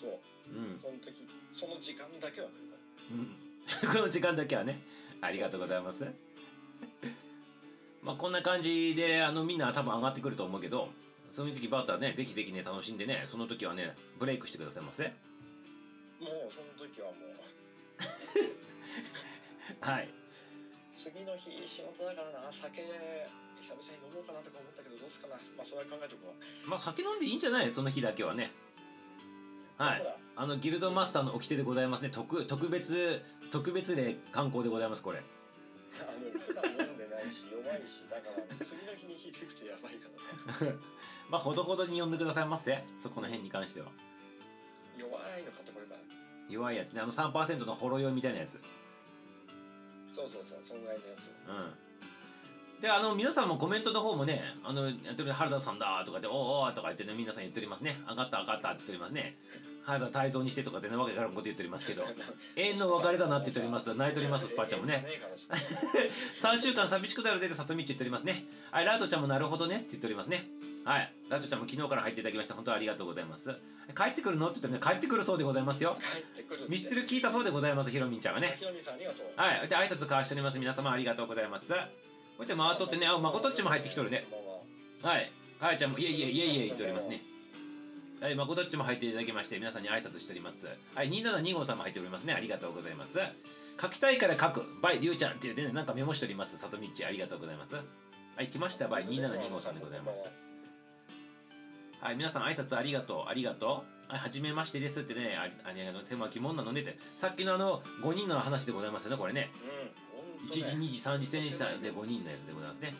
[0.00, 0.18] そう。
[0.50, 0.80] うん。
[0.80, 1.26] その時
[1.58, 2.76] その時間だけは来るか。
[3.10, 3.98] らうん。
[4.00, 4.80] この時間だけはね。
[5.20, 6.04] ありがとうございます。
[8.02, 10.88] まあこんな感じであのみんな多分上がってくると思うけど
[11.28, 15.08] そういう時バーターねぜひぜひね楽しんでねその時はねブレイクしてくださいませ。
[16.20, 17.34] もうその時はもう。
[19.80, 20.08] はい。
[20.96, 22.52] 次の日仕事だからな。
[22.52, 22.82] 酒
[23.60, 25.34] 久々に飲もうかなとか思ったけどどうすかな。
[25.56, 26.32] まあそれは考えとくわ。
[26.66, 27.72] まあ酒飲んでいいんじゃない？
[27.72, 28.52] その日だけはね
[29.78, 30.14] はい。
[30.36, 32.10] あのギルドマスターの掟でございますね。
[32.10, 35.18] 特特別特別例観光でございますこれ。
[35.18, 40.08] あの普段飲んでないし弱いしだから次の日に引くとやばいか
[40.46, 40.52] ら。
[40.52, 40.64] さ
[41.30, 42.84] まあほどほどに呼んでくださいませ。
[42.98, 43.86] そこの辺に関しては。
[44.98, 46.00] 弱いの買ってこれから
[46.48, 47.00] 弱いやつね。
[47.00, 48.60] あの3%のほろ酔いみたいなやつ。
[50.14, 51.20] そうそうそうそんぐらいのやつ。
[51.48, 51.88] うん。
[52.80, 59.36] であの皆さんもコメントの方もね「あのやってる原田さんだ」とかって「おーおー」とか言ってね皆さん言っておりますね「上がった上がった」って言っておりますね
[59.88, 62.04] 原田泰造にしてとかってねわけからんこと言っておりますけど
[62.56, 65.02] 永遠の別れだなって言っております泣いておりますスパちゃんもね。
[65.08, 68.44] ええから3週間寂しくなるで里道言っておりますね。
[68.70, 70.44] はいラートちゃんもなるほどねって言っておりますね。
[70.84, 72.54] はいラートちゃんも昨日から入っていただきました。
[72.54, 73.56] 本当にありがとうございます。
[73.96, 75.96] 帰ってくるのって言ってね帰ってくるそうでございますよ。
[76.68, 81.68] ミスチル聞いたそうでございますひろみんちゃんがねんはいで挨拶交わしております皆様ありがとうございます。
[81.68, 81.78] こう
[82.42, 84.26] やって回っとってねあまことっちも入ってきとるね。
[85.02, 85.18] は。
[85.18, 85.30] い
[85.60, 87.20] かやちゃんもいえいえいえいえ言っておりますね
[88.20, 90.66] はいまことっちも入っていただきまして皆さんに挨拶しております。
[90.94, 92.32] はい272号さんも入っておりますね。
[92.32, 93.20] ありがとうございます。
[93.80, 94.64] 書きたいから書く。
[94.82, 96.58] バイりゅうちゃんって言ってねなんかメモしております。
[96.58, 97.76] 里道ありがとうございます。
[97.76, 97.82] は
[98.42, 100.28] い来ましたバイ272号さんでございます。
[102.00, 104.12] はい、皆さん挨拶ありがとう、ありがとう。
[104.12, 109.50] はい、はじめましてですってね、ありありがとう、狭きもんなのねって、さっきのあの5人の話でございますよね、これね。
[109.62, 110.86] うん1時、本当ね。
[110.86, 112.94] 2時、3時、戦車で5人のやつでございますね。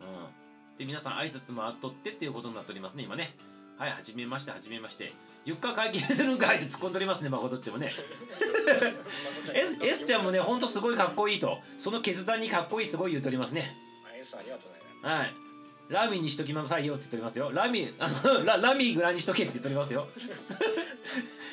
[0.00, 0.78] うん。
[0.78, 3.34] で、皆さん挨拶もあっとってっていうことになっておりますね、今ね。
[3.78, 5.12] はい、はじめまして、はじめまして。
[5.44, 7.92] ゆっか会見するんかいって突っ込んでおりますね、まことっちもね。
[9.54, 11.58] エス S ちゃんもね、 ほんとすごいかっこいいと。
[11.78, 13.76] その決断にかっこいいすごい言うとおりますね。
[14.06, 15.34] あ S ありがとうねはい。
[15.92, 20.06] ラミにしときなさいよって言っておりますよラミあのララミぐらいにしとけって言っておりますよ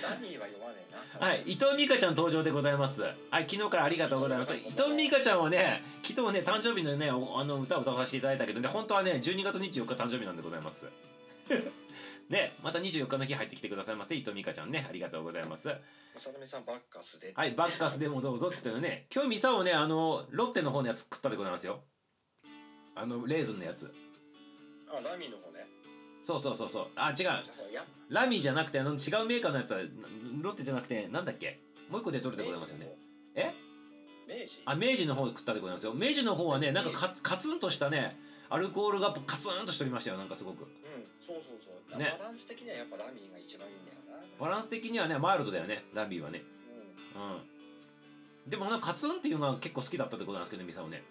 [0.02, 3.10] ラミーは読まねえなはい伊藤美香ちゃん登場でございますは
[3.40, 10.88] い昨日からありがとうございます伊藤美香ちゃんはね昨日ね誕生日のねおあの歌を歌わせていただいたけどね本当はね12月24日誕生日なんでございます
[12.30, 14.16] ねまた24日の日入ってきてくださいませ。
[14.16, 14.86] 伊藤美香ちゃんね。
[14.88, 15.70] ありがとうございます。
[15.70, 17.34] さとみさんバッカスで。
[17.36, 19.06] はいバッカスでもどうぞって言ってるね。
[19.14, 21.82] 今日ミサをねあのロッテの方のやつ食ったでございますよ。
[22.96, 23.92] あのレーズンのやつ。
[24.88, 25.66] あラミーの方ね。
[26.22, 26.88] そうそうそうそう。
[26.96, 27.28] あ違う。
[28.10, 29.86] ラミーじゃなくてあの違うメーカーのやつはな
[30.42, 31.60] ロッテじゃなくてなんだっけ？
[31.90, 32.96] もう一個で取れてございますよね。
[33.36, 33.54] え？
[34.28, 34.62] 明治？
[34.66, 35.94] あ明治の方食ったでございますよ。
[35.94, 38.20] 明治の方はねなんかカカツンとしたね
[38.50, 40.64] アルコールがカツンとしておりましたよなんかすごく。
[40.64, 40.70] うん
[41.26, 42.16] そうそうそう、ね。
[42.20, 44.24] バランス的にはやっぱラミーが一番いいんだよな。
[44.40, 46.44] バランス的にはねマイルドだよねラミーはね。
[47.16, 47.22] うん。
[47.22, 47.42] うん
[48.50, 51.04] でもなんかカツンっていうのは結構好きだったってことなんですけどねミサオね。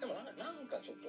[0.00, 1.08] でもなんかなんかちょっと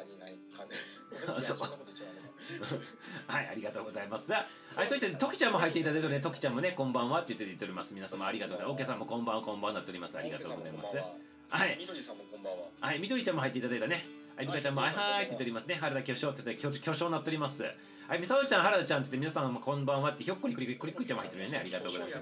[0.00, 0.74] 足りない感じ
[3.28, 4.32] はいありがとうございます。
[4.32, 4.46] は
[4.82, 7.94] いそしてトキちゃんも入っていただいてねトキちゃんもねこんばんはって言って言っております。
[7.94, 8.72] 皆様ありがとうございます。
[8.72, 10.16] オーケーさんもこんばんはこんばんはなっております。
[10.16, 10.96] ありがとうございます。
[10.96, 11.76] はい。
[11.78, 12.68] みどりさんもこんばんは。
[12.80, 14.21] はい、みどりちゃんも入っていただいたね。
[14.36, 15.74] はい、みかちゃんも、はい、はいって言っておりますね。
[15.74, 17.62] 原田巨匠って言って、巨巨匠になっております。
[17.62, 21.58] はい、みさおちゃん、原田ちゃんって言って、皆さんもこんばんはって、ひょっこりくりくりくりくりちゃんも入ってるよね。
[21.58, 22.20] ありがとうございます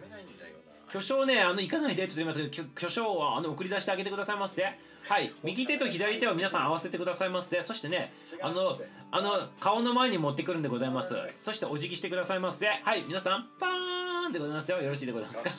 [0.93, 4.63] 巨匠ね、あの、行かないでって言っておりますけど、巨巨匠は、あの、送り出してあげてくださいませ。
[4.63, 7.63] はい、右手と左手を皆さん合わせてくださいませ。
[7.63, 8.79] そしてね、あの、
[9.13, 11.17] あの、顔の前に持ってくるんでございます。
[11.39, 12.67] そしてお辞儀してくださいませ。
[12.67, 14.83] はい、皆さん、パーンでございますよ。
[14.83, 15.51] よろしいでございますか。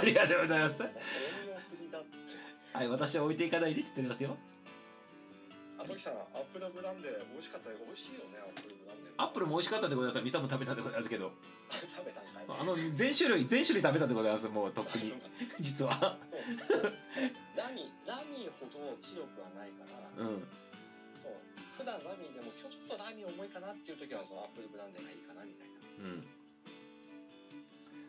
[0.00, 0.82] ありがとうございます。
[2.72, 4.36] はい、私は置いていかないでって言っておりますよ。
[5.84, 10.24] あときさんアップルブランデー美味しかったよ美味しいよねアップルブランデーアップルも美味しかったでございます。
[10.24, 11.30] ミサオも食べたでございますけど。
[11.70, 15.12] 食べたんかいあの全種類全種類食べたでございますもうとっくに。
[15.60, 16.18] 実は。
[17.54, 20.24] ラミラミーほど強くはないから。
[20.24, 20.48] うん。
[21.22, 21.36] そう。
[21.76, 25.74] 普段ラミーでもちょっとラミー重いかなっていう時はそのアップルブランデーがいいかなみたいな。
[26.00, 26.26] うん。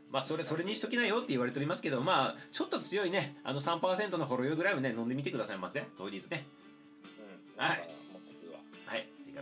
[0.10, 5.86] まあそれそれにしときなよって言われておりますけどまあちょっと強いねあの3%のほろ酔いぐらいをね飲んでみてくださいませ。
[5.98, 6.48] 当日ね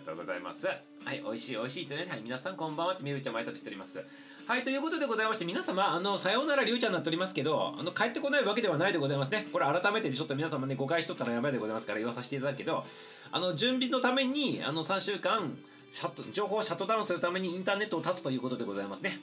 [0.03, 0.67] とうございます。
[0.67, 0.73] は
[1.13, 4.03] い美味しい美味しいってね、はい、皆さんこんばんはってみるちゃんも挨拶しております。
[4.45, 9.47] はいということでございまして皆様あのさようならりゅうちゃんになっておりますけどあの帰ってこないわけではないでございますね。
[9.51, 12.83] これ改めてちょっと皆様ね誤解しとったらやばいでございますから言わさせていただくけど
[13.31, 15.57] あの準備のためにあの3週間
[15.91, 19.19] シャット情報をシャットダウンするためにインターネットを断つということでございますね。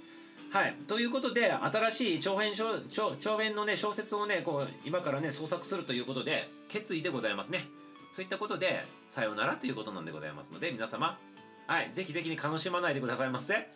[0.51, 7.69] はい、ということで新しい長編長長編のね小説をねこう今からね創作するということで決意でございますね。
[8.11, 11.19] そういったことでさようならということなんでございますので皆様
[11.67, 13.69] はいぜひぜひに悲しまないでくださいませ。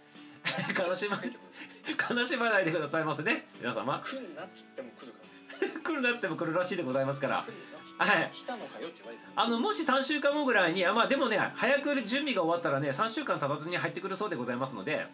[0.77, 1.17] 悲しま
[2.11, 3.47] 悲しまないでくださいませね。
[3.61, 4.01] 皆様。
[4.01, 5.81] 来るなっつっても来るから。
[5.81, 7.47] 来るなっても来るらしいでございますから。
[7.99, 8.33] はい。
[9.37, 15.07] あのもし3週間後ぐらいにあまあでもね早く準備が終わったらね3週間経たずに入ってくるそうでございますので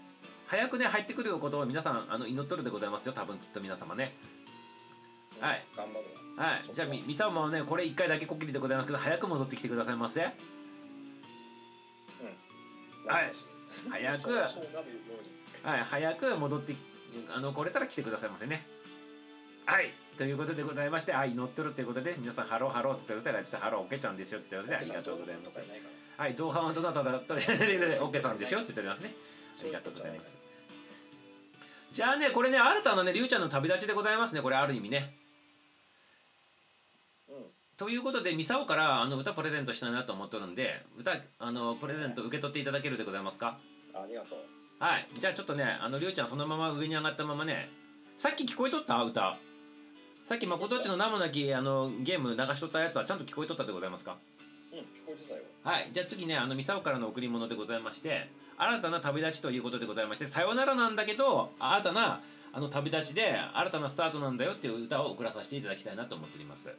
[0.46, 4.16] 早くね入ってくることを皆さんあの祈っとるでございますよ多分きっと皆様ね
[5.40, 5.64] はい。
[5.76, 5.98] 頑張る
[6.36, 6.64] わはい。
[6.72, 10.20] じゃあみみさまはねこれ1回だけこっきりでございますけど早く戻ってきてくださいませ？
[10.22, 10.30] うん。
[13.06, 13.32] はい。
[13.90, 14.30] 早く。
[15.62, 15.80] はい。
[15.84, 16.76] 早く戻って
[17.34, 18.66] あの来れたら来てくださいませね。
[19.66, 19.92] はい。
[20.16, 23.44] ということでございましてあ祈ってるっていうことで皆さんハローハローって言ってください。
[23.44, 24.86] ちょっとハローオケちゃんですよって言ってください。
[24.86, 25.60] ありがとうございます。
[26.16, 27.34] はい、同伴はどなただった？
[27.34, 27.40] で、
[28.00, 29.14] オッケーさんでしょって言っておりますね。
[29.60, 30.36] ありがとうございます。
[31.92, 35.16] じゃあね、これね、新たなね、りゅうちゃんの旅立ちでございますね、これある意味ね。
[37.80, 43.58] うんということで、ミサオからあの歌プレゼントしたいなと思っとるんで、歌、あの、プレゼント受け取っていただけるでございますか？
[43.94, 44.38] ありがとう。
[44.78, 47.70] はい、じゃあちょっとね、あの、りゅうちゃんそのまま上に上がったままね、
[48.16, 49.02] さっき聞こえとった？
[49.02, 49.36] 歌。
[50.22, 54.18] さっきまことっちの名もなきあのゲーム流しとったやつはちゃんと聞こえとったでございますか？
[54.72, 55.40] うん聞こえてたよ。
[55.64, 58.28] はい、じゃあ次ね、あの、ミサオからの贈り物でございまして、
[58.58, 62.20] 新たな旅立ちということでございまして、さよならなんだけど、新たな
[62.52, 66.70] あの旅立ちで、新たなスタートなんだよっていう歌を送らさせていただきたいなと思っております。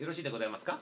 [0.00, 0.78] よろしいでございますか？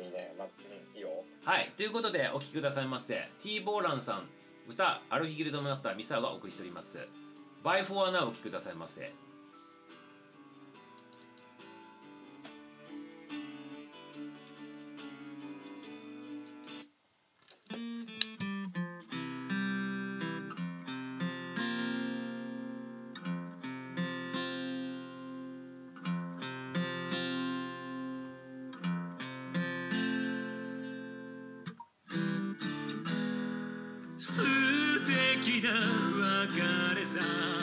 [0.00, 1.08] いいねまうんいいよ
[1.44, 4.28] はい、ということで、お聴きくださいまして、 T-BOLAN さん、
[4.68, 6.98] 歌、アルフィギルドマスター、ミサオがお送りしております。
[7.64, 9.12] Bye for now お聴きくださいませ。
[36.46, 37.53] 別れさ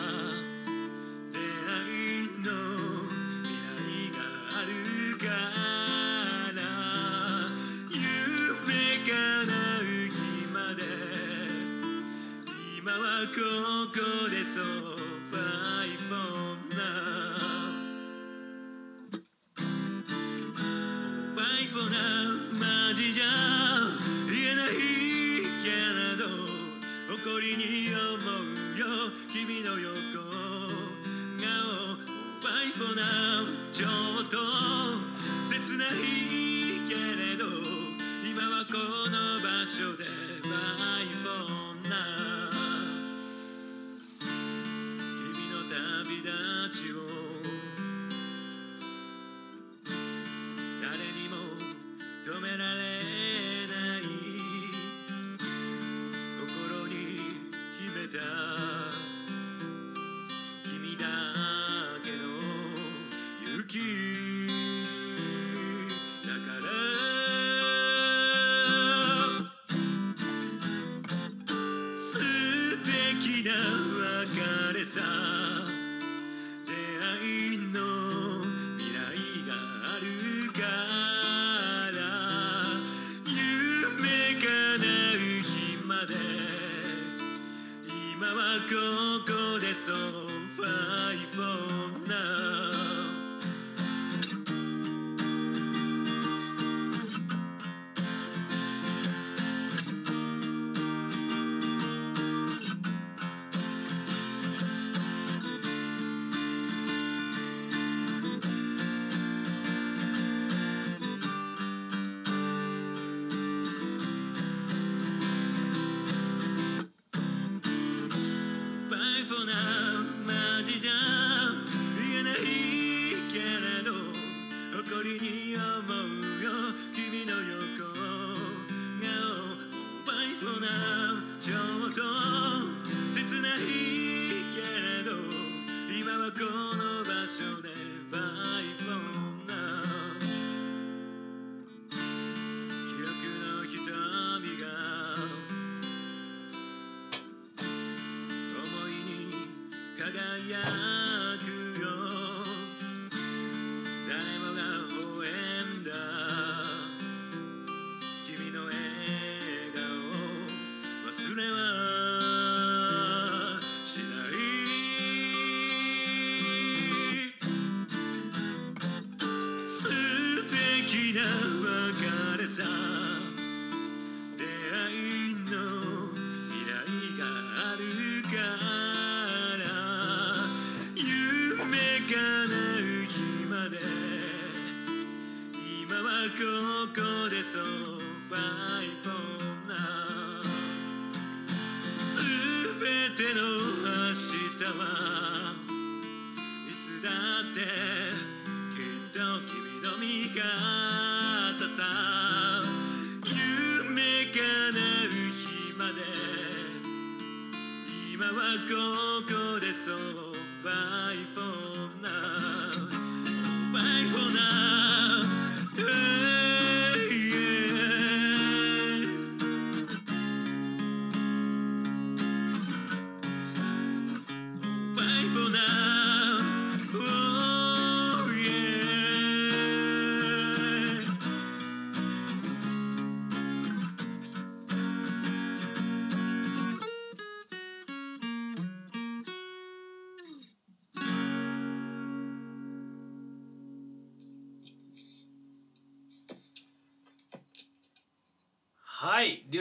[136.38, 136.71] 今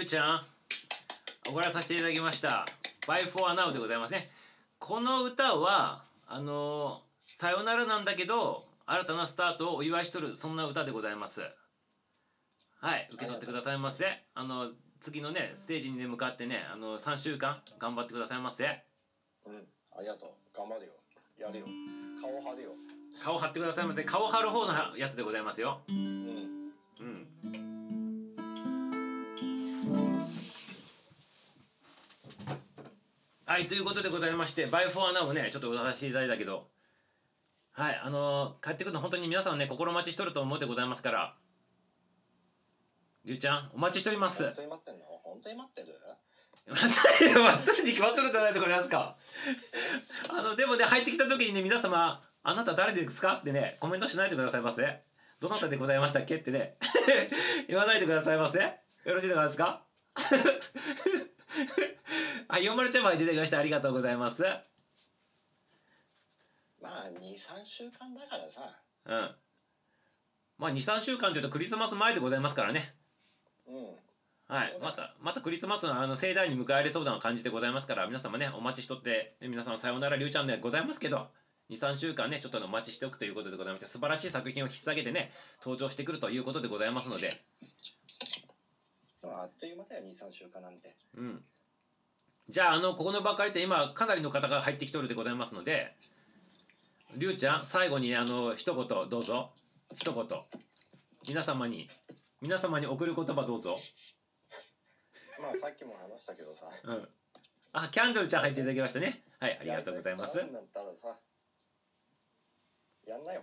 [0.01, 0.41] はい、りゅうちゃん、
[1.47, 2.65] 送らさせていただきました。
[3.07, 4.31] Bye for now でございますね。
[4.79, 11.43] この歌は、あのーさよならなんだけど、新たなスタートをお祝いしとる、そんな歌でございます。
[12.81, 14.07] はい、受け取ってくださいませ。
[14.35, 14.71] あの、
[15.01, 18.65] 次のね、ステージにね向かってね、あの、3週間頑張ってくださいませ。
[19.45, 20.93] うんありがとう頑張るよ
[21.39, 21.67] やるよ
[22.23, 22.71] 顔張るよ
[23.23, 24.03] 顔張ってくださいませ。
[24.05, 25.83] 顔張る方のやつでございますよ。
[33.71, 36.67] ということでございまして、バイフォアナをね、ちょっと歌わせていただいたけど、
[37.71, 41.37] はい、あのー帰ってくるの本当に皆さんね、心待ちしとると思うでございますから、
[43.25, 44.43] りゅうちゃん、お待ちしております。
[44.43, 45.05] 本当に待ってんの？
[45.23, 45.95] 本当に待ってる？
[46.67, 49.17] 待ってる待ってるに決まっとるじゃないとこれなんですか。
[50.37, 53.35] あの、でもね、入ってきた時にね、皆様、あなた誰ですか？
[53.35, 55.01] ってね、コメントしないでくださいませ。
[55.41, 56.39] どなたでございましたっけ？
[56.39, 56.77] ってね、
[57.71, 58.59] 言わないでくださいませ。
[58.59, 59.85] よろしいでございますか？
[62.49, 63.59] はい、4丸ちゃんまで出てきました。
[63.59, 64.43] ありがとうございます。
[66.81, 69.37] まあ23週間だからさうん。
[70.59, 72.95] まあ、2、3週間というとクリスマス前でございますからね。
[73.67, 73.97] うん
[74.51, 81.29] はい、またまたクリスマスのあの盛大に迎えられそうな感じでございますから皆様ねお待ちしとって皆様さようならりゅうちゃんでございますけど
[81.71, 85.31] 23週間ねちょっとお待ちしておくということでございまして素晴らしい作品を引っ提げてね
[85.63, 87.41] 登場してくるということでございますので
[89.23, 90.97] まああっという間だよ23週間なんて。
[91.17, 91.45] うん。
[92.49, 95.95] じゃああのここの場借りて今かなりの方が入ってきとるでございますので
[97.17, 99.51] りゅうちゃん最後にあの一言どうぞ。
[99.95, 100.25] 一言。
[101.27, 101.89] 皆様に
[102.41, 103.79] 皆様に送る言葉どうぞ。
[105.41, 106.63] まあさっきも話したけどさ。
[106.85, 107.09] うん。
[107.73, 109.23] あキャンドルちゃん入っていただきましたね。
[109.39, 110.39] はいありがとうございます。
[113.07, 113.43] やんなよ。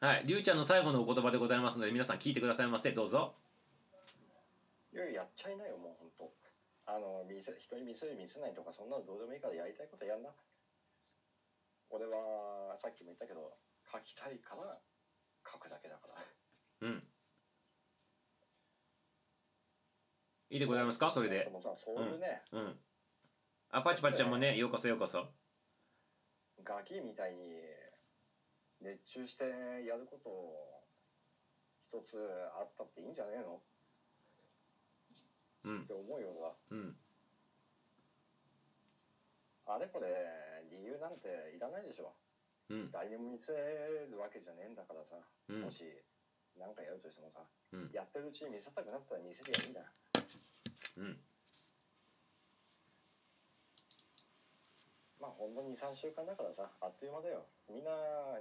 [0.00, 2.90] はい、りゅうちゃんの最後のお言葉でございますので皆さん聞いてくださいませ。
[2.92, 3.34] どうぞ
[4.94, 6.32] いややっちゃいなよもうほんと。
[6.86, 10.30] あの見せ人に見せる見せないとかそんなのどうでもいいからやりたいことやんな。
[11.88, 13.56] 俺はさっきも言ったけど
[13.90, 14.78] 書きたいから
[15.50, 16.14] 書くだけだから。
[16.88, 17.02] うん。
[20.50, 21.10] いいでございますか？
[21.10, 21.48] それで。
[21.50, 22.78] もさそういうね、うん。
[23.70, 25.26] あパチパチちゃんもねようこそようこそ。
[26.62, 27.64] ガキみたいに
[28.82, 29.44] 熱中して
[29.88, 30.28] やること
[31.98, 32.18] 一つ
[32.60, 33.54] あったっていいんじゃねえの？
[33.54, 33.73] うん
[35.64, 36.76] って思うような。
[36.76, 36.96] うん。
[39.64, 40.12] あれこれ
[40.68, 42.12] 理由なんていらないでしょ。
[42.68, 42.92] うん。
[42.92, 45.16] 誰にも見せるわけじゃねえんだからさ、
[45.48, 45.62] うん。
[45.64, 45.88] もし
[46.60, 47.40] 何かやるとしてもさ、
[47.72, 47.90] うん。
[47.92, 49.80] やってるうちに見せたくなったら見せりゃいいんだ。
[49.80, 49.86] よ
[51.00, 51.16] うん。
[55.16, 57.48] まあほんの23週間だからさあっという間だよ。
[57.72, 57.90] みんな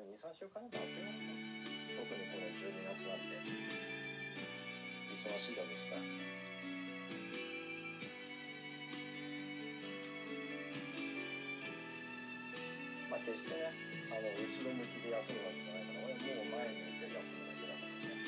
[0.03, 2.03] 23週間だとあっという間だよ。
[2.03, 4.03] 特にこの12月なんて。
[5.23, 6.42] 忙しいだろうしさ
[13.23, 13.71] 決してね
[14.11, 18.19] あの後ろ向きで休むわけじゃないから俺もう前向いて休むだけだからね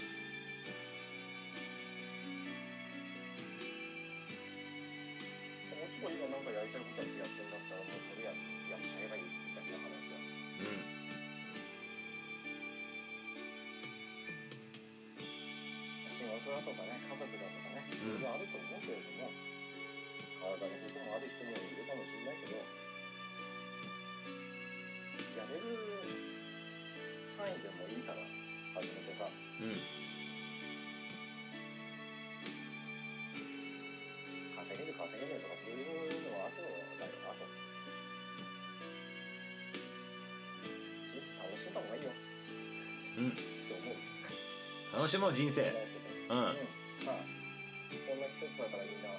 [5.75, 8.31] もしも今なんかやりたいことだけやってんだったらもうそれや
[8.71, 10.79] やっちゃえばいいだけの話だうん。
[16.07, 19.27] 仕事だとかね家族だとかねいろいろあると思うけれども、
[20.39, 22.84] 体のこともある人もいるかもしれないけど
[25.36, 25.67] やれる
[27.36, 28.23] 範囲でもいいから
[28.79, 29.27] 始めてさ。
[29.27, 29.75] うん。
[34.55, 37.43] 稼げる稼げるとかそういうのは後だよ後
[41.43, 42.15] 楽しんだ方がいいよ。
[43.19, 43.27] うん。
[43.27, 43.43] って
[43.75, 43.99] 思う
[44.95, 45.67] 楽しもう人生。
[46.31, 46.39] うん。
[46.39, 46.55] うん。
[47.03, 47.19] まあ
[47.91, 49.11] こんな季節だからみんな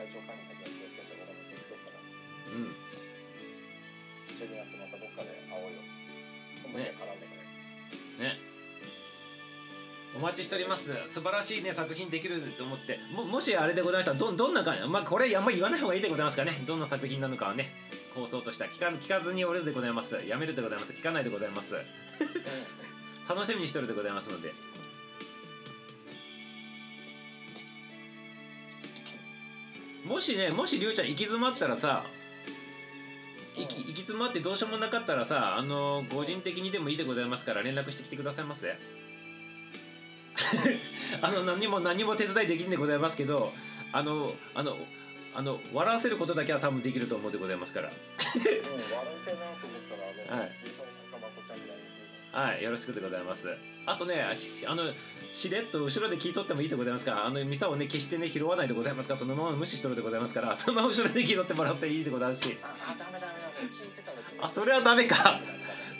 [0.00, 0.55] 体調管理
[10.16, 10.90] お待ちしております。
[11.06, 12.98] 素晴らしいね作品できると思って。
[13.14, 16.52] ももしあれでございましたらどどんな感じまあこれあんまり言わない方がいいでございますかね。
[16.66, 17.70] どんな作品なのかはね
[18.14, 20.16] 構想としては聞か聞かずにおるでございます。
[20.26, 20.92] やめるでございます。
[20.92, 21.74] 聞かないでございます。
[23.28, 24.52] 楽しみにしておるでございますので。
[30.06, 32.04] もしねもしりゅうちゃん行き詰まったらさ
[33.56, 38.78] 行き行き詰まってどうしようもなかったらさあの個人的にでもいいでございますから連絡してきてくださいませ
[41.22, 43.52] あの何にも何にも手伝いできんでございますけど
[43.92, 44.76] あのあの
[45.34, 47.88] あの笑わせることだけは多分できると思うでございますから。
[47.88, 48.04] うん、笑い
[49.24, 50.02] たいなと思ったら
[50.34, 50.50] あの、はい。
[52.54, 52.62] はい。
[52.62, 53.48] よろしくでございます。
[53.86, 54.28] あとねあ
[54.74, 54.82] の
[55.32, 57.12] しれっと後ろで聞いとってもいいでございますか？
[57.12, 59.14] らあのミサをね決してね拾わないでございますか？
[59.14, 62.56] らそのまま無視しとるでございますからそのまま後ろで聞いとってもらっていいでございますし。
[62.62, 63.34] ああダメダメダメ。
[63.68, 65.38] 聞いてたらあそれはダメか。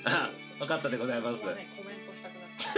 [0.05, 1.41] あ分かったでございます。
[1.43, 2.71] ここはねコメントしたくなっちゃ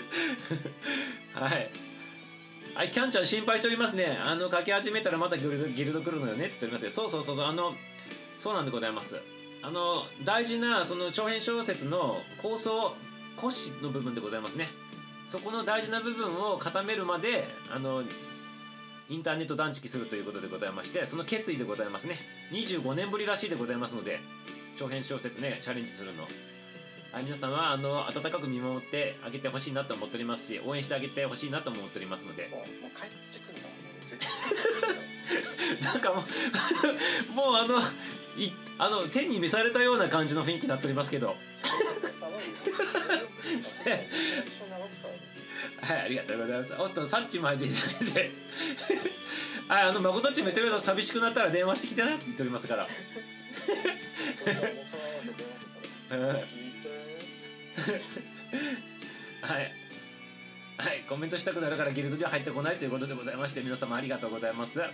[0.00, 0.03] う
[1.34, 1.70] はい。
[2.74, 4.18] はい、キャンちゃん心配しておりますね。
[4.22, 6.90] あの、書き始めたらまたギルドギルド来るのよねって言っておりますよ。
[6.90, 7.74] そうそうそうそう、あの、
[8.38, 9.16] そうなんでございます。
[9.62, 12.96] あの、大事な、その長編小説の構想、
[13.36, 14.68] 骨子の部分でございますね。
[15.24, 18.02] そこの大事な部分を固めるまで、あの、
[19.08, 22.16] インターネット断食するということでございまして、その決意でございますね。
[22.52, 24.20] 25年ぶりらしいでございますので、
[24.76, 26.26] 長編小説ね、チャレンジするの。
[27.14, 32.48] はい、皆さんはあの温かく見守ってあげてほしいなと思っておりますし応援してあげてほしいなと思っておりますので。
[32.50, 34.26] もうもう帰ってくるからもう絶
[35.78, 35.92] 対。
[35.94, 36.26] なんかもう
[37.32, 41.36] もうあのいあの天に召されたような感じの雰囲気になっておりますけど。
[45.82, 46.74] はいありがとうございます。
[46.76, 48.32] おっとサッチも入っていただいて
[49.68, 52.88] はいあの誠っちめてると寂しくなったら電話してきてなって言っておりますから
[59.42, 59.72] はい。
[60.76, 64.78] はいコメントしたくなるからギルドには入ってこないということでございまして皆様ありがとうございます。
[64.80, 64.90] はい。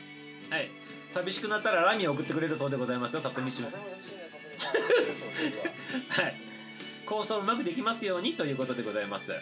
[1.09, 3.75] 寂しくなったらラミを送ってくれるそうでございますよ里見中 はい。
[7.07, 9.33] 構想うまくできますようにということでございます。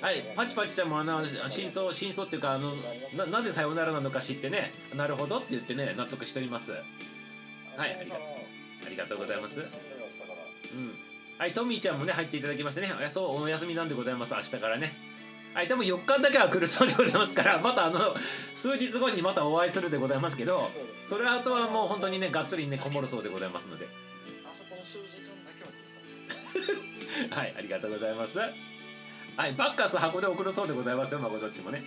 [0.00, 2.74] はい、パチパチちゃんもあの真相真相っていうかあの
[3.14, 6.70] ななぜさようならなのか知ってねなるほどって言ってね納得しております。
[6.70, 6.82] はい
[7.76, 8.24] ありがとう。
[8.86, 9.60] ありがとうございます。
[9.60, 9.62] う
[10.74, 11.09] ん。
[11.40, 12.92] はいトミーちゃんもね入っていただきましてね。
[12.92, 14.34] あそうお休みなんでございます。
[14.34, 14.92] 明日からね。
[15.54, 18.14] はい多分4日だけは来るそうでございますから またあの
[18.52, 20.70] 数日後にまたお会いするでございますけど
[21.00, 23.86] それあとはもう本当にねがっつりねこもるそうでございますので。
[24.44, 25.70] あそこの数時間だけは
[27.24, 28.38] 聞いたはいありがとうございます。
[28.38, 31.82] はいバッカス箱で送るそうでございますよまこどっちもね。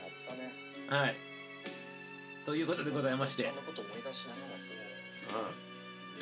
[0.00, 1.02] やったね。
[1.02, 1.16] はい。
[2.46, 3.42] ということでございまして。
[3.42, 3.46] う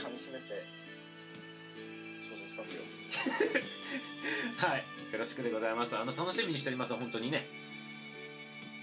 [0.00, 0.75] 噛み締めて
[4.58, 5.96] はい、よろしくでございます。
[5.96, 7.48] あの楽しみにしております、本当にね。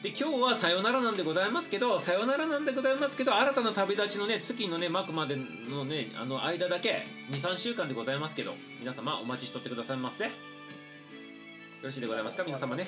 [0.04, 10.26] で、今日はさよならなんでございますけど、さよならなんでございますけど、新たな旅立ちのね、月のね、幕までのね、あの間だけ、2、3週間でございますけど、皆様お待ちしとってくださいませ。
[10.26, 10.32] よ
[11.82, 12.86] ろしいでございますか、皆様ね。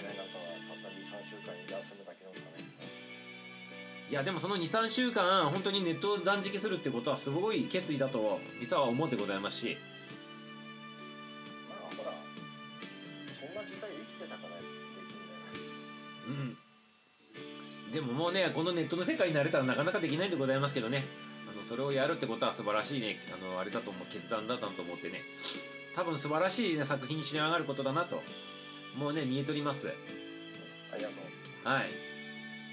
[4.10, 9.78] いや、でもその2、3週間、本当にネットを断食するってことは、すごい決意だと、ミサは思ってございますし、
[17.96, 21.06] でももうねこのネットの世界になれたらなかなかできないんでございますけどね。
[21.50, 23.16] あのそれをやるってことは素晴らしいね。
[23.34, 25.22] あのあれだと思う決断だったと思ってね。
[25.96, 28.22] 多分素晴らしい、ね、作品に仕上がることだなと。
[28.98, 29.88] もうね見えとります。
[29.88, 31.16] ありがと
[31.64, 31.70] う。
[31.70, 31.92] はい。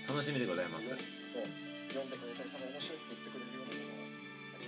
[0.08, 0.88] 楽しみでございます。
[0.88, 2.10] 読ん。
[2.10, 4.10] でくれた人が面白いって言ってくれるようなものを
[4.58, 4.66] あり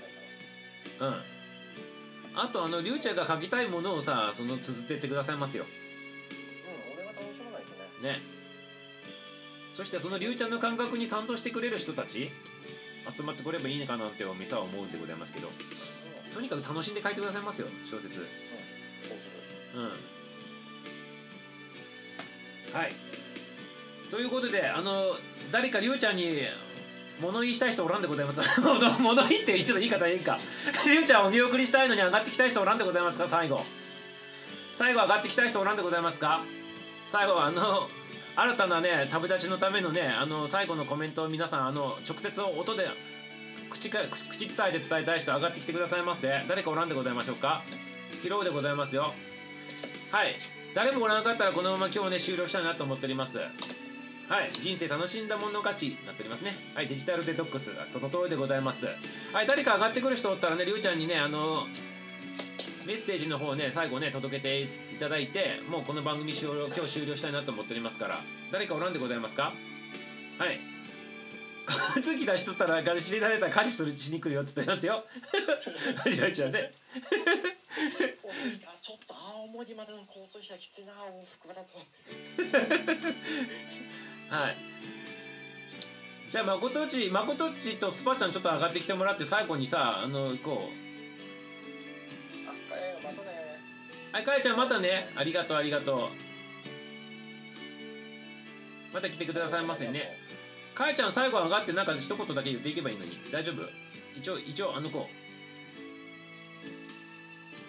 [1.00, 2.46] たいうん。
[2.46, 5.64] あとあのリュウちゃんが書きたいものをさその綴ってってくださいますよ。
[5.64, 7.72] うん俺が楽しまないと
[8.07, 8.11] ね。
[8.12, 8.34] ね
[9.75, 12.31] そしてそのリュウちゃんの感覚に賛同してくれる人たち
[13.14, 15.55] 集まってこればいいのかなってミサは思うんでございますけどうん
[16.35, 18.20] とにかく楽しんで書いてくださいますよ小説。
[18.20, 19.87] そうん。
[22.72, 22.93] はい。
[24.11, 25.16] ということであの
[25.53, 26.39] 誰かりゅうちゃんに
[27.20, 28.61] 物言いしたい人おらんでございますか？
[28.61, 30.39] 物 物言いって一度言い方いいか。
[30.87, 33.29] りゅうちゃんを見送りしたいのに上がってきたい人おらんでございますか？
[33.29, 33.64] 最後。
[34.72, 36.43] 最後上がってきたい人おらんでございますか？
[37.12, 37.89] 最後はあの
[38.37, 42.89] 新たなね旅立ちのためのねあの最後のコメントを皆さんあの直接音で
[43.70, 47.62] 口か口伝えて伝えたい人上がってきてくださいませ誰かおらんでございましょうか？
[48.22, 49.12] 拾うでございますよ。
[50.11, 50.37] はい。
[50.74, 53.39] 誰もおらなかったらこのまま今日ね終了したいなと思っております。
[53.39, 54.51] はい。
[54.61, 56.53] 人生楽しんだもの勝ちになっておりますね。
[56.74, 56.87] はい。
[56.87, 58.87] デジタルデトックスその通りでございます。
[59.32, 59.47] はい。
[59.47, 61.66] 誰か上がってくる人おったらねりゅうちゃんにねあの
[62.87, 64.68] メッセージの方ね最後ね届けてい
[64.99, 68.18] ただいてもうこの番組終了今日終了したいなと思っておりますから
[68.53, 69.53] 誰かおらんでございますか？
[70.39, 70.61] はい。
[72.03, 75.03] 次出しとったら彼氏でられたら家事するしに来るよって言ってますよ。
[76.12, 76.72] じゃあじゃあね
[78.66, 81.78] あちょっと青森までの交通費はきついな往復だと。
[84.37, 84.57] はい。
[86.28, 90.84] じゃあまことっちまことっちとスパちゃんちょっと上がってきてもらって最後にさあのこう
[94.14, 95.10] はいかやちゃんまたね。
[95.16, 95.98] ありがとうありがとう。
[98.94, 100.16] また来てくださいませね。
[100.72, 103.18] かやちゃん最後上がってなんか一言だけ言っていけばいいのに。
[103.32, 103.62] 大丈夫？
[104.16, 105.08] 一応一応あの子。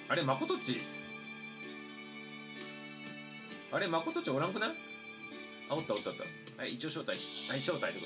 [0.07, 0.81] あれまことっち？
[3.71, 4.69] あれまことっちおらんくない？
[5.67, 6.61] あおったおったおった。
[6.61, 8.05] はい一応招待しはい招待ってこ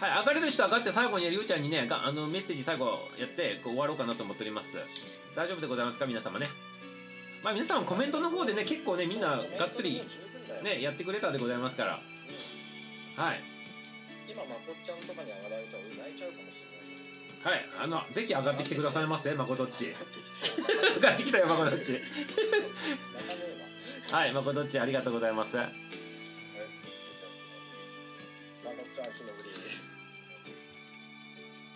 [0.00, 0.06] と。
[0.06, 4.78] はい上がれる人上がって最後にりゅうちゃんにねあのメッセージ最後やってこう終わろうかなと思っております。
[5.36, 6.06] 大丈夫でございますか？
[6.06, 6.48] 皆様ね。
[7.44, 10.02] まあ皆さんコメントの方でね結構ねみんながっつり
[10.62, 11.92] ねやってくれたでございますから。
[11.92, 13.40] はい。
[14.26, 16.54] 今まこっちゃんとかに上がられたら俺泣いちゃうかもし
[17.44, 17.60] れない。
[17.60, 17.66] はい。
[17.84, 19.94] あのぜひ上がってきてくださいませまことっち。
[19.94, 21.92] 泣 上がってきたよまことっち。
[21.92, 22.04] かね
[24.10, 25.64] えはいまことっちありがとうございますわ
[28.64, 29.50] まこっちゃん日のぶり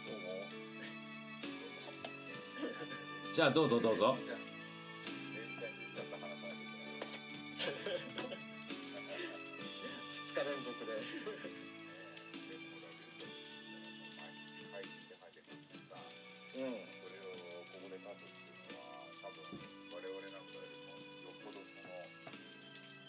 [0.06, 0.28] どうも
[3.34, 4.37] じゃあどうぞどうぞ2日
[11.28, 11.68] 続で
[16.58, 16.64] うん。
[16.64, 17.30] それを
[17.70, 19.44] ここで書くっていうのは多分
[19.92, 20.48] 我々なん。
[20.48, 21.92] かよりもよっぽどその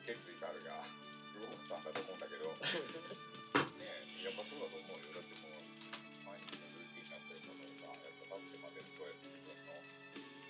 [0.03, 0.83] 決意があるが
[1.31, 3.87] すごくあったと思うんだけどね
[4.21, 5.65] やっぱそうだと思うよだってもう
[6.27, 9.79] 毎日のルーティンになってるものがやっぱ立ってまでそうやって自分の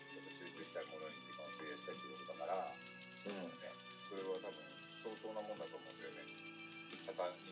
[0.09, 3.69] ちょっと集中したいものに時間を費やしたいってことだから、うんね、
[4.09, 4.59] それは多分
[5.05, 6.29] 相当なもんだと思うんだよね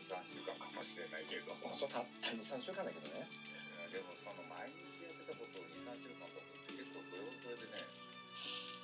[0.08, 1.76] たった23週間かもしれないけれども。
[1.76, 3.28] そうたった23週間だけどね
[3.92, 7.84] でもその毎日やってたことを23週間とかって結構それはそれでね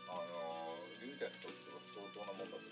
[0.08, 2.68] あのリュウちゃんにとっては相当なもんだと思う。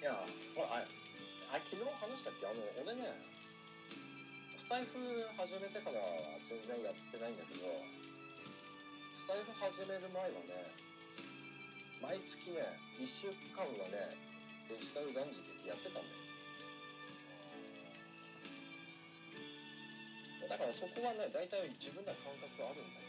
[0.00, 0.16] いや
[0.56, 0.88] ほらあ
[1.52, 2.48] あ昨日話したっけ？
[2.48, 3.20] あの俺ね
[4.56, 4.96] スタイフ
[5.36, 7.66] 始めてからは全然やってないんだけど
[9.20, 10.72] スタイフ始める前はね
[12.00, 14.16] 毎月ね1週間はね
[14.70, 16.29] デジタル断食ってやってたんだよ
[20.50, 23.06] だからそこはね大体自分ら感覚あるんだよ。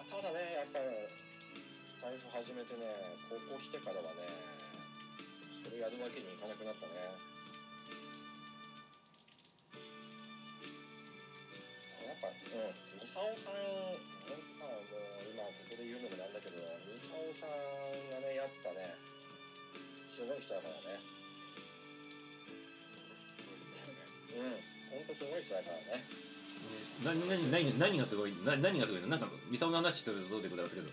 [0.00, 0.88] まあただねやっぱり
[1.92, 2.88] スタイフ始めてね
[3.28, 4.24] 高校来てからはね
[5.60, 6.96] それやるわけにいかなくなったね。
[12.08, 13.60] やっぱうんミサオさん
[14.24, 17.52] ほんとさもう今ここで言うのもなんだけどミサオさん
[18.08, 18.96] がねやっぱね
[20.08, 21.19] すごい人だからね。
[24.34, 24.58] うん。
[24.90, 26.04] ほんとすごい人だからね
[27.04, 28.34] な何何何がすごい？
[28.44, 29.08] な何がすごいの？
[29.08, 30.88] なんかミサオの話してるそうでございますけど。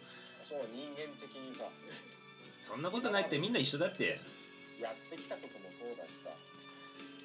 [0.47, 1.65] そう人間的にさ。
[2.61, 4.19] そんなことないってみんな一緒だって。
[4.77, 6.29] やってきたこともそうだしさ。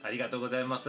[0.03, 0.89] ありがとうございます。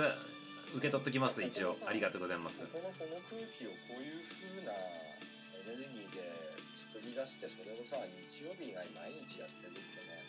[0.73, 1.77] 受け取っときます一応。
[1.85, 2.63] ありがとうございます。
[2.71, 6.57] このこの空気をこういう風なエネルギーで
[6.93, 10.23] 作り出してそれをさ日曜日以外毎日やってるってね。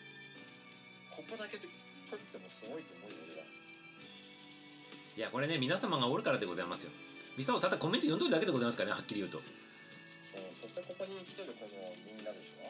[1.14, 1.68] ここだけで
[2.10, 3.46] 撮ってもすごいと思うよ俺は
[5.16, 6.90] いやこれね皆様がおるからでございますよ。
[7.38, 9.38] ミサオただコメント読んどるだけでございますからねはっきり言うと。
[10.58, 12.66] そしてここに来てるこのみんなでしょ？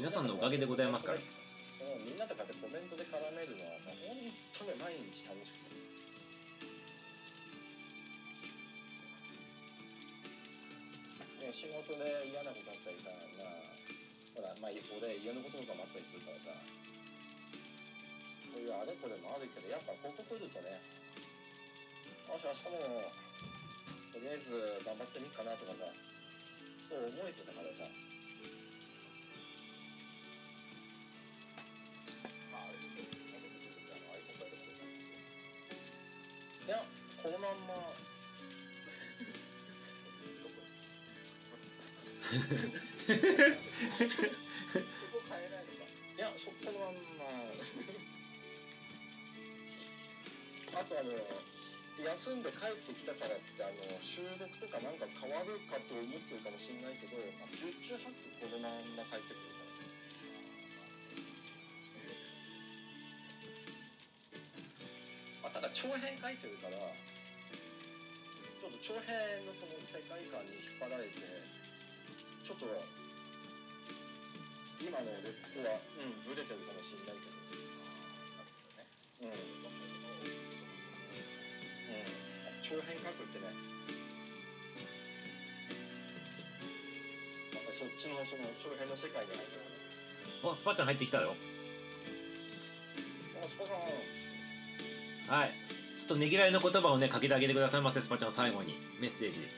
[0.00, 1.18] 皆さんのおかげでございますから。
[1.20, 4.08] みんなとかでコメントで絡めるのは本
[4.56, 5.76] 当に毎日楽しくて。
[11.44, 13.52] ね仕事で嫌なことあったりさまあ
[14.32, 16.56] ほらまあ俺家のこととかもあったりするからさ
[18.58, 20.82] そういうあれこれもあるけどやっぱここ来るとね。
[22.26, 23.06] よし明日も
[24.10, 25.86] とりあえず頑張ってみっかなとかさ。
[26.90, 27.86] そう思えてたからさ。
[32.50, 34.90] まああれでしょあのアイコン変えたこと
[36.66, 36.82] いや
[37.22, 37.78] このまんま。
[50.98, 51.22] あの休
[52.34, 57.14] んで帰ってきたからってあの収録とかなんか変わるかと思ってるかもしれないけど
[57.54, 59.62] 十中八九このまんま帰ってくるか
[65.46, 65.54] ら。
[65.54, 71.22] あただ長編書いてるからちょっと長編のその世界観に引っ張られて
[72.42, 72.66] ちょっと
[74.82, 77.38] 今のレッドはうんずれてるかもしれないけど。
[79.30, 79.77] うん。
[82.68, 83.48] 長編書くってね。
[83.48, 83.56] や
[87.60, 89.72] っぱりそっちのその長編の世界に入るからね。
[90.44, 91.34] おスパちゃん入ってきたよ。
[93.42, 93.76] あスパさん。
[95.38, 95.52] はい。
[95.98, 98.76] ちょっとねぎらいの言葉をねかけてあげてくださいませスパちゃん最後に。
[99.00, 99.48] メッセージ。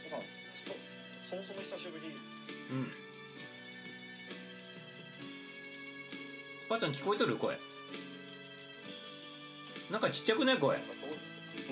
[1.28, 2.04] そそもそも久しぶり。
[2.70, 2.92] うん。
[6.60, 7.34] スパちゃん聞こえとる？
[7.34, 7.58] 声。
[9.90, 10.58] なんかちっちゃくない？
[10.58, 10.78] 声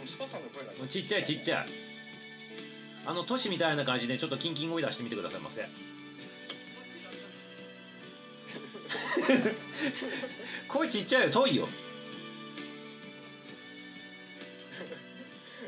[0.09, 0.43] スパさん。
[0.43, 1.67] の声がちっちゃいちっちゃい。
[3.05, 5.69] あの都市みたいな感じでちょっとキンキン声出してみてくださいませ。
[10.69, 11.31] 声ちっちゃいよ。
[11.31, 11.69] 遠いよ。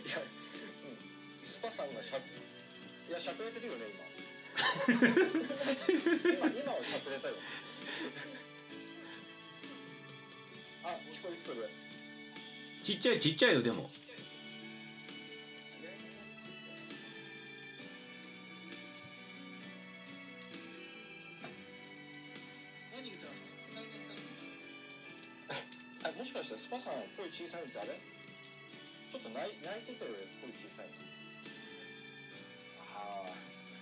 [0.06, 0.24] いや、うん、
[1.50, 2.22] スパさんがしゃい
[3.12, 4.04] やしゃくれてるよね 今。
[6.32, 7.34] 今今はしゃくれたよ。
[10.82, 11.90] あ聞こえ
[12.82, 13.90] ちっちゃいちっちゃいよでも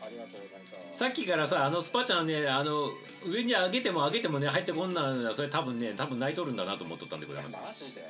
[0.09, 2.91] あありがとうなんかさっきからさあのスパちゃんねあの
[3.27, 5.35] 上に上げても上げてもね入ってこんなんだ。
[5.35, 8.07] それ多分ね多分泣いとるんだなと思っとったんでございますマジで。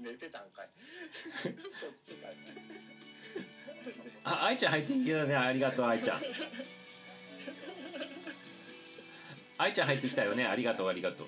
[0.00, 0.68] 寝てたんかい
[4.24, 5.34] あ愛ちゃん入ってきたね。
[5.34, 6.20] ありがとう愛ちゃん。
[9.58, 10.46] 愛ちゃん入ってきたよね。
[10.46, 11.26] ありがとう ありがとう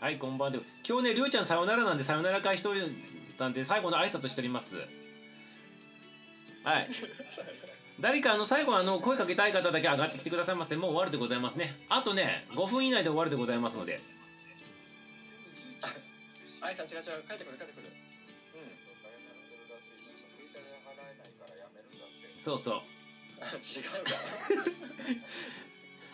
[0.00, 0.06] は。
[0.06, 0.60] はいこんばんは。
[0.88, 2.82] 今日ねりょうちゃんさよならなんでさよなら会しとる
[3.38, 4.76] なんで最後の挨拶しております。
[6.64, 6.88] はい。
[8.00, 10.76] 誰かあの最後あの声かけたい方だけ上がってきてくださいませ。
[10.76, 11.76] もう終わるでございますね。
[11.88, 14.00] あとね5分以内で終わるでございますので。
[16.60, 17.88] 愛さん、違う違う、帰ってくる、帰ってくる。
[22.40, 22.80] そうそう。
[23.40, 24.10] あ違うか。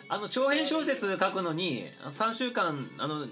[0.14, 3.26] あの長編小説書くのに3週間あの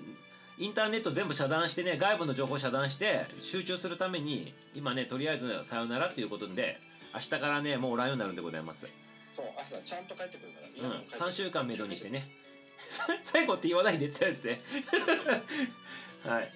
[0.59, 6.79] インターネット全部遮断してね外部の情報遮断して集中するために今ねとりあえずさよならっていうことで
[7.15, 8.87] 明日からねもうおらんようになるんでございます。
[9.35, 10.69] そう、愛さん、ちゃんと帰ってくるから。
[10.89, 12.29] うん3週間めどにしてね。
[13.25, 14.61] 最後って言わないでってやつね。
[16.25, 16.53] はい。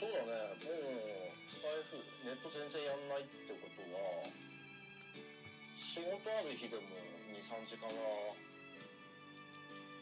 [0.00, 0.68] そうだね、もう、
[2.24, 4.32] ネット全然やんないってことは、
[5.76, 8.34] 仕事ある日でも2、3時間は、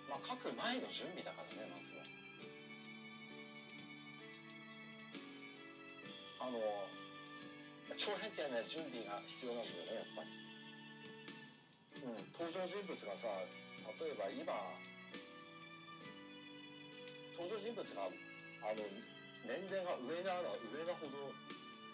[0.08, 2.06] まあ、書く前の準備だからね、まずは。
[6.46, 6.58] あの、
[7.98, 10.30] 長編ってね、準備が必要なんだよね、やっぱり。
[12.06, 13.42] うん、登場人物がさ、
[13.98, 14.52] 例えば今、
[17.34, 18.82] 登場人物が、あの、
[19.46, 21.30] 年齢が上なら上なほど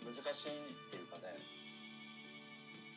[0.09, 1.37] 難しいっていうかね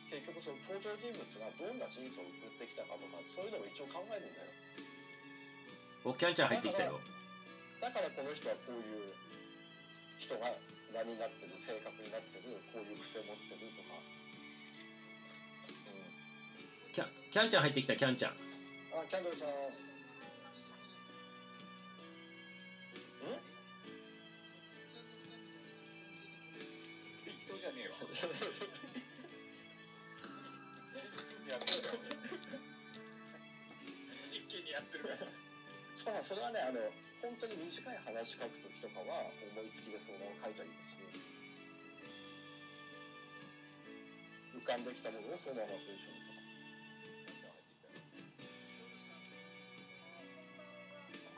[0.08, 4.48] 結局その登場人物がどんな人生を送ってきたかとかそういうのも一応考えるんだよ
[6.06, 7.00] おキャンちゃん入ってきたよ。
[7.82, 9.10] だからこの人はこういう
[10.22, 10.54] 人が
[10.94, 13.98] 名になってる性格になってるこういう癖持ってるとか。
[15.90, 18.32] うんキャンキャンちゃん入ってきたキャンちゃん。
[18.32, 19.50] あキャンドルさん
[36.26, 36.82] それはねあの
[37.22, 40.98] 本当に短い話書くときとかは思いつきでそのまま書いたりもす。
[40.98, 41.06] る
[44.58, 46.18] 浮かんできたものをそのまま文章に
[47.30, 47.54] とか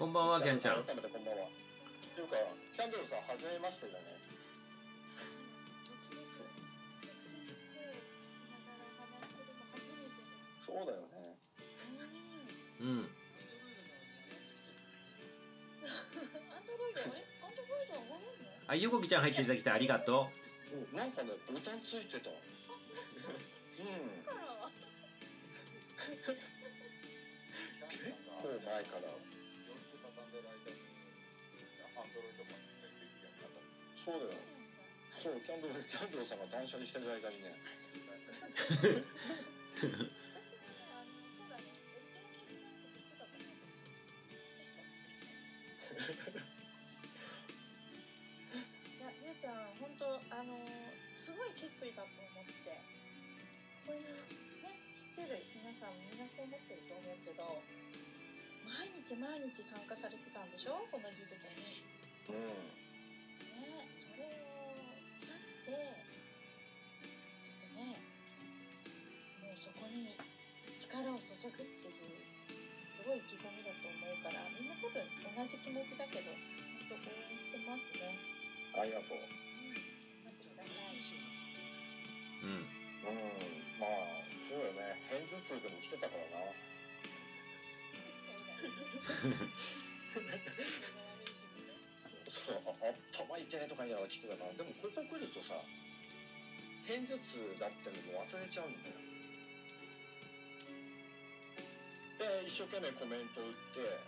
[0.01, 1.53] こんばんはキャンちゃん改めてこんばんはっ
[2.09, 2.37] ていうか
[2.73, 4.17] キャンドルさん初めましてだね
[10.65, 11.08] そうだよ
[18.69, 20.29] あゆこきちゃん入っていただきてありがと
[20.93, 20.95] う。
[20.95, 22.29] んなんかねボタンついてた。
[22.29, 22.37] うん。
[27.89, 29.09] 結構前から。
[34.05, 34.49] そうだよ。
[35.23, 37.57] そうキャンドルキャンドルさんが断捨離してる間にね
[51.79, 52.75] すごい決意だと思って
[53.87, 57.63] ここにね知ってる皆さんみんなそう思ってると思うけど
[58.67, 60.75] 毎日毎日参加されてたんでしょ？
[60.91, 61.87] このギルドに。
[62.35, 62.51] うん
[63.63, 64.75] ねそれを
[65.23, 65.79] 立って
[67.47, 68.03] ちょっとね
[69.47, 70.19] もうそこに
[70.83, 72.19] 力を注ぐっていう
[72.91, 74.99] すごい意気込みだと思うからみんな多分
[75.31, 76.35] 同じ気持ちだけど
[76.91, 78.19] 本当応援してますね。
[78.75, 79.23] ありがとう
[82.43, 82.51] うん。
[82.51, 82.67] うん
[83.79, 85.03] まあそうよね。
[85.09, 86.53] 片頭痛でも来てたからな。
[92.29, 95.55] そう頭痛いとか言いながら来てたからでもここ来るとさ
[96.85, 98.97] 片頭痛だってのも忘れちゃうんだよ。
[102.19, 104.03] で一生懸命コメント打って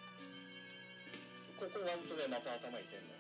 [1.61, 3.20] ここ終わるとねまた頭痛いんだよ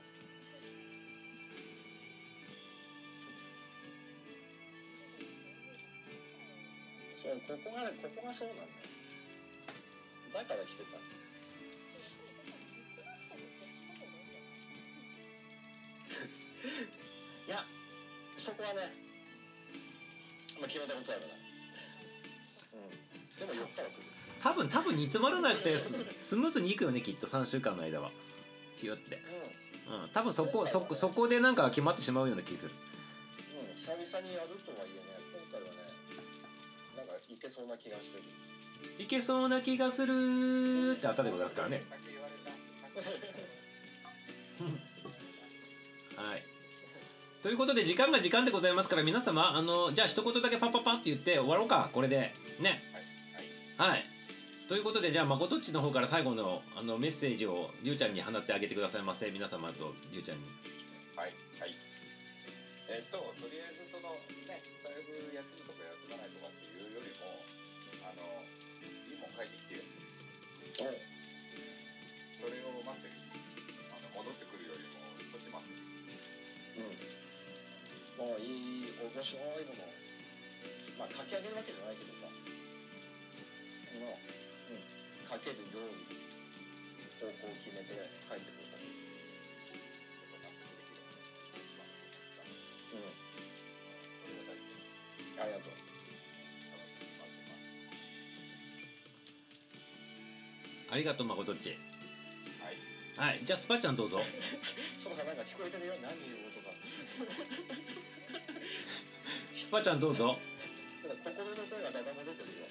[7.20, 8.68] そうここがねここがそうなんだよ
[10.32, 10.96] だから来てた
[17.46, 17.64] いや
[18.38, 18.92] そこはね
[20.60, 21.26] まあ決めたことあるな
[22.74, 22.96] うん
[23.36, 24.10] でも4から来る
[24.40, 28.10] 多分多分煮詰まらなくてススムーズにいくよねきっと3週間の間は。
[28.76, 29.20] ヒュって。
[29.88, 30.02] うん。
[30.02, 32.70] うん多分そこそこそこでなんか決まってしまうような気する。
[32.72, 35.19] うん、久々にやるとはいえね、今回はね、なんか
[37.30, 38.24] いけそうな気がしてる。
[38.98, 40.96] いけそうな気がする。
[40.96, 41.84] ってあったでございますからね。
[46.16, 46.42] はい。
[47.42, 51.88] ということで時間が時間でございますから皆様あのじゃあ一言だけパッパッパって言って終わろうか。
[51.92, 52.34] これで。
[52.58, 52.82] ね。
[53.78, 54.04] はいはいはい。
[54.68, 59.30] ということでじゃあまことっちの方から最後のあのメッセージをりゅうちゃんに放ってあげてくださいませ。
[59.30, 60.44] 皆様とりゅうちゃんに。
[61.16, 61.32] はい。
[61.60, 61.76] はい。
[62.88, 63.69] えっととりあえず
[70.80, 73.12] それを待ってる
[73.92, 75.84] あの戻ってくるよりもそっち待ってる
[76.80, 78.32] うん。
[78.32, 79.84] もういい面白いもの
[80.96, 84.24] まあ書き上げるわけじゃないけどさもう、
[84.72, 84.80] うん、
[85.28, 86.16] 書けるように
[87.20, 87.92] 方向を決めて
[88.24, 88.88] 書いてくるだけ
[92.96, 93.12] うん。
[95.44, 95.79] ありがとう
[100.92, 101.78] ありがとうまことっち。
[103.16, 103.30] はい。
[103.30, 104.20] はいじゃあスパちゃんどうぞ。
[105.02, 106.74] そうかなんか聞こえてるよ何言うことか。
[109.60, 110.38] スパちゃんどうぞ。
[111.24, 112.66] 心の声がだだ漏れてるよ。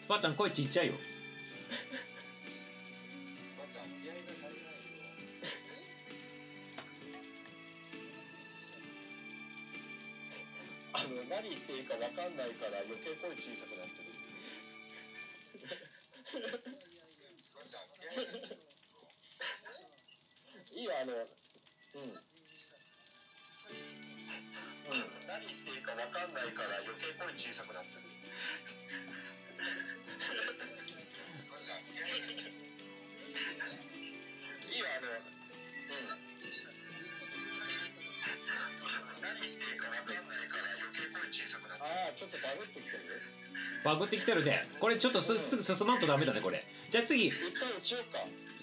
[0.00, 0.92] スパちゃん声ちっちゃいよ。
[0.94, 1.00] ま
[3.72, 5.02] た気合が足りないよ
[10.92, 13.83] あの何言っていいか分かんないから余計声小さくなる
[16.34, 16.36] い
[20.80, 21.18] いよあのうん。
[22.02, 22.14] うん。
[25.30, 28.02] 何言っていいか分かんないから余計声小さくなってる
[34.66, 35.14] いいよあのう。
[35.14, 35.22] ん
[39.22, 43.22] 何言っていいか分かんないから余計声小さくなってるああちょっとバグってきてる
[43.84, 44.66] バグってきてるね。
[44.80, 46.64] これちょっとすすぐ進まんとダメだねこれ。
[46.88, 47.26] じゃあ次。
[47.26, 47.30] い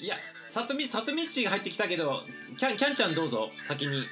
[0.08, 0.18] や
[0.48, 2.24] さとみさとみちが入ってきたけど
[2.58, 4.04] キャンキャンちゃんどうぞ先に。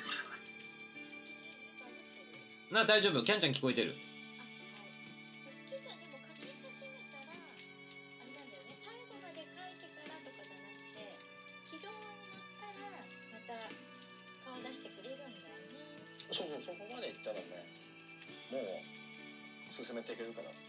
[2.71, 3.23] な大丈夫？
[3.23, 3.95] キャンちゃん聞こえてる？
[16.31, 17.41] そうそうそこまでいったらね
[18.51, 18.61] もう
[19.85, 20.68] 進めていけるからだから。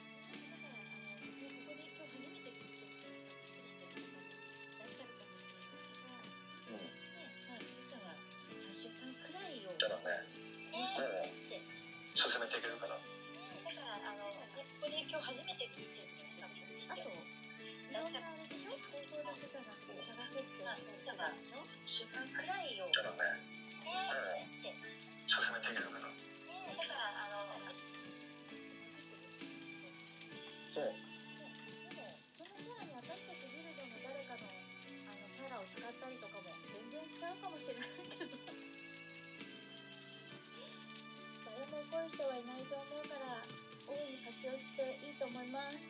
[42.10, 43.38] 人はいないと思うから
[43.86, 45.86] 大いに活用していいと思います。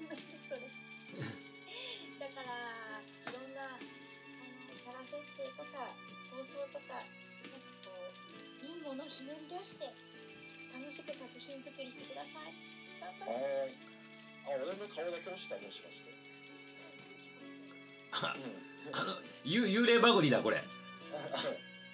[0.48, 0.64] それ。
[2.20, 3.78] だからいろんなあの
[4.76, 5.92] キャラ設定とか
[6.30, 7.92] 放送とかなんかこ
[8.62, 9.84] ういいものをひねり出して
[10.72, 12.52] 楽しく作品作りしてください。
[13.00, 13.76] 頑張ってはーい。
[14.44, 16.10] あ俺の顔だけ落ちたもしかして。
[18.12, 20.62] あうんあのゆ幽霊バグリだこれ。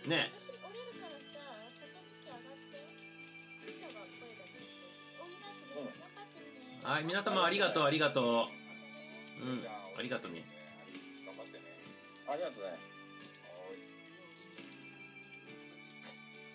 [0.07, 0.31] ね
[6.97, 8.53] はい皆様ありがとうありがとう。
[9.45, 9.61] うん
[9.99, 10.47] ありがとうね。
[11.27, 11.65] 頑張ってね
[12.25, 12.71] ありがとうね。
[12.73, 12.77] は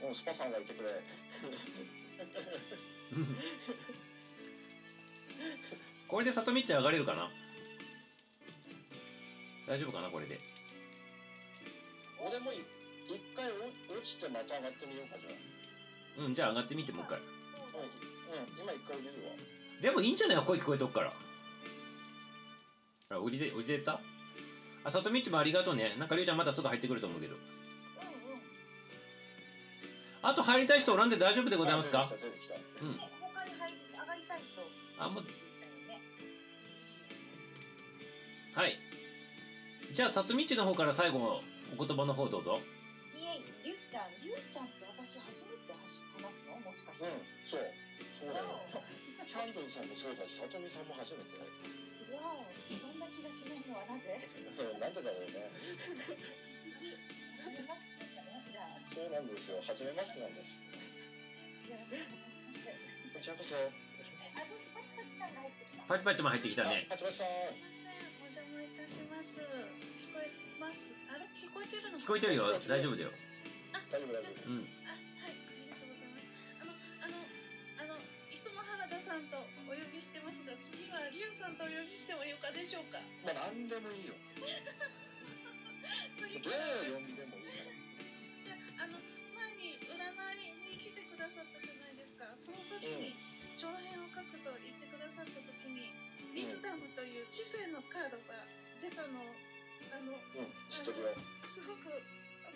[0.02, 0.10] ーい。
[0.10, 0.90] うんスパさんがいてくれ。
[6.10, 7.30] これでさとみっち上がれるかな？
[9.68, 10.40] 大丈夫かなこれで？
[12.18, 12.66] 俺もい
[13.14, 15.42] 一回お落ちてまた上がってみようかじゃあ。
[16.26, 17.20] うんじゃあ上がってみてもう一回。
[17.20, 17.26] ど
[17.78, 17.90] うん、
[18.42, 19.34] うん、今一回降りるわ
[19.82, 20.38] でもいいんじゃない？
[20.38, 21.12] 声聞こえとくから。
[23.10, 24.00] あ降りて降りてった？
[24.84, 25.96] あさとみっちもありがとうね。
[25.98, 27.36] なんかりゅうちゃんまたすぐ入ってくると思うけど。
[27.36, 27.44] うんう
[28.38, 28.42] ん。
[30.22, 32.12] あと入りたい人おらんで大丈夫でございますか？
[32.82, 32.92] うん。
[32.94, 34.46] ね、他に入り上がりたいと。
[35.04, 35.24] あもう。
[35.24, 35.30] ね。
[38.54, 38.78] はい。
[39.94, 41.42] じゃあさとみっちの方から最後
[41.78, 42.60] お言葉の方どうぞ。
[43.14, 46.54] いえりゅうちゃん、りゅうちゃんって私初めて話話すの？
[46.64, 47.08] もしかして。
[47.08, 47.12] うん
[47.50, 47.62] そう。
[48.20, 48.46] そうだよ
[49.32, 55.48] キャンドルさんもそうだしさとみさんも初めてだよわお、そんな気がしないのはなぜなんでだろうね
[56.04, 56.92] 不思議。
[57.40, 58.44] 初めましてだね。
[58.52, 60.52] じゃあ、そうなんですよ初めましてなんです
[61.72, 62.76] よろしくお願いします。
[63.16, 65.88] こちらこそあ、そしてパチパチ感が入ってきた。
[65.88, 67.96] パチパチも入ってきたねあ八幡さんすい
[68.28, 69.40] ません、お邪魔いたします。
[69.40, 70.28] 聞こえ
[70.60, 70.92] ます。
[71.08, 72.04] あれ、聞こえてるの。
[72.04, 73.16] 聞こえてるよ大丈夫だよ
[73.88, 76.28] 大丈夫大丈夫うんあ、はい、ありがとうございます。
[76.60, 78.11] あの、あの、あの、
[79.02, 83.02] さんとお呼びしてますが次はリュウさんとお呼びしてもよかでしょうか？
[83.26, 84.14] まあ何でもいいよ。
[84.38, 84.46] ど
[86.22, 86.82] 次から。
[86.86, 87.74] う呼んでもいいから。
[88.46, 88.98] であの
[89.34, 92.30] 前に占いに来てくださったじゃないですか。
[92.38, 93.16] その時に
[93.58, 95.90] 長編を書くと言ってくださった時に
[96.32, 98.46] 「ウィズダム」という知性のカードが
[98.82, 99.36] 出たのを
[99.92, 100.52] あのうん。
[100.72, 101.16] 知ってるよ。
[101.50, 101.90] すごく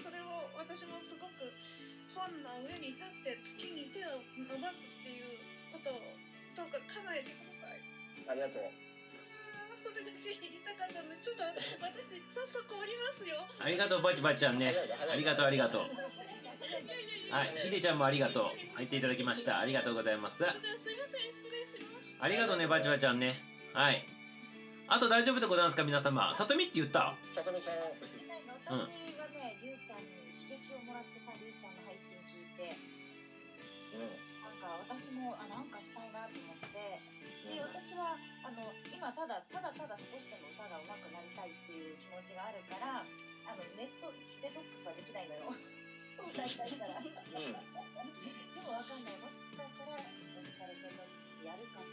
[0.02, 1.52] それを私もすごく
[2.14, 5.40] 本の上に立って月に手を伸ばすっていう
[5.72, 6.15] ことを
[6.56, 7.84] どうか叶えてください。
[8.32, 8.64] ありがとう。
[8.64, 11.44] あーそれだけ言いたかったのでちょっと
[11.84, 13.44] 私早速降りますよ。
[13.60, 14.74] ありがとうバチバチちゃんね。
[15.12, 15.46] ありがとう。
[15.46, 15.82] ありがとう
[17.30, 18.76] はいひでちゃんもありがとう。
[18.76, 19.60] 入っていただきました。
[19.60, 20.38] ありがとうございます。
[20.38, 20.54] すいま
[21.06, 22.24] せん失礼しました。
[22.24, 23.36] ありがとうねバチバチちゃんね。
[23.74, 24.06] はい。
[24.88, 26.34] あと大丈夫でございますか皆様。
[26.34, 27.14] さとみって言った？
[27.36, 27.76] さとみさん。
[28.18, 28.70] でないの私
[29.20, 32.74] はね、りゅうちゃんに刺激をもらってさ、りゅうちゃんの配信聞いて、
[33.98, 34.25] うん
[34.84, 37.00] 私もあなんかしたいなと思って、
[37.48, 44.12] で私はあの今ただただただ少しでも歌が上手くなりたいっていう気持ちがあるから、あのネット
[44.42, 45.54] デトックスはできないのよ。
[46.16, 47.00] 歌いたいから。
[47.04, 47.12] で
[48.64, 49.20] もわかんない。
[49.20, 51.92] もしかしたらデジタルデトックスやるかも。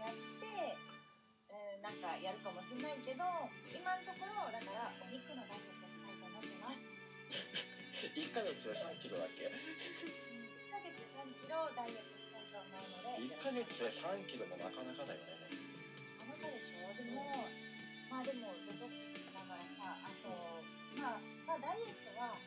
[0.00, 0.80] やって、
[1.52, 3.20] えーなんかやるかもしれないけど、
[3.68, 6.88] 今のところだからお肉のダイエットしたいと思ってます。
[8.16, 9.79] 1ヶ月で3キロだっけ？1ヶ月で3
[11.50, 15.34] キロダイエットしたいと思うので、1ヶ月で3キロもなかなかだよね。
[16.14, 16.94] なかなかでしょ？
[16.94, 17.26] でも
[18.06, 20.30] まあでもデトックスしながらさあと
[20.94, 22.38] まあまあダイエットは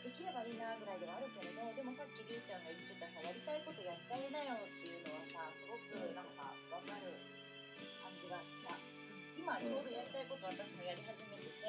[0.00, 7.12] できればいいなぐらいではあるけれどでもさっきりゅうちゃんが言ってたさやりたいことやっちゃいなよっていうのはさすごくなんかわかる
[8.00, 8.80] 感じがした。
[9.36, 11.68] 今ちょうどやりたいこと私もやり始めてて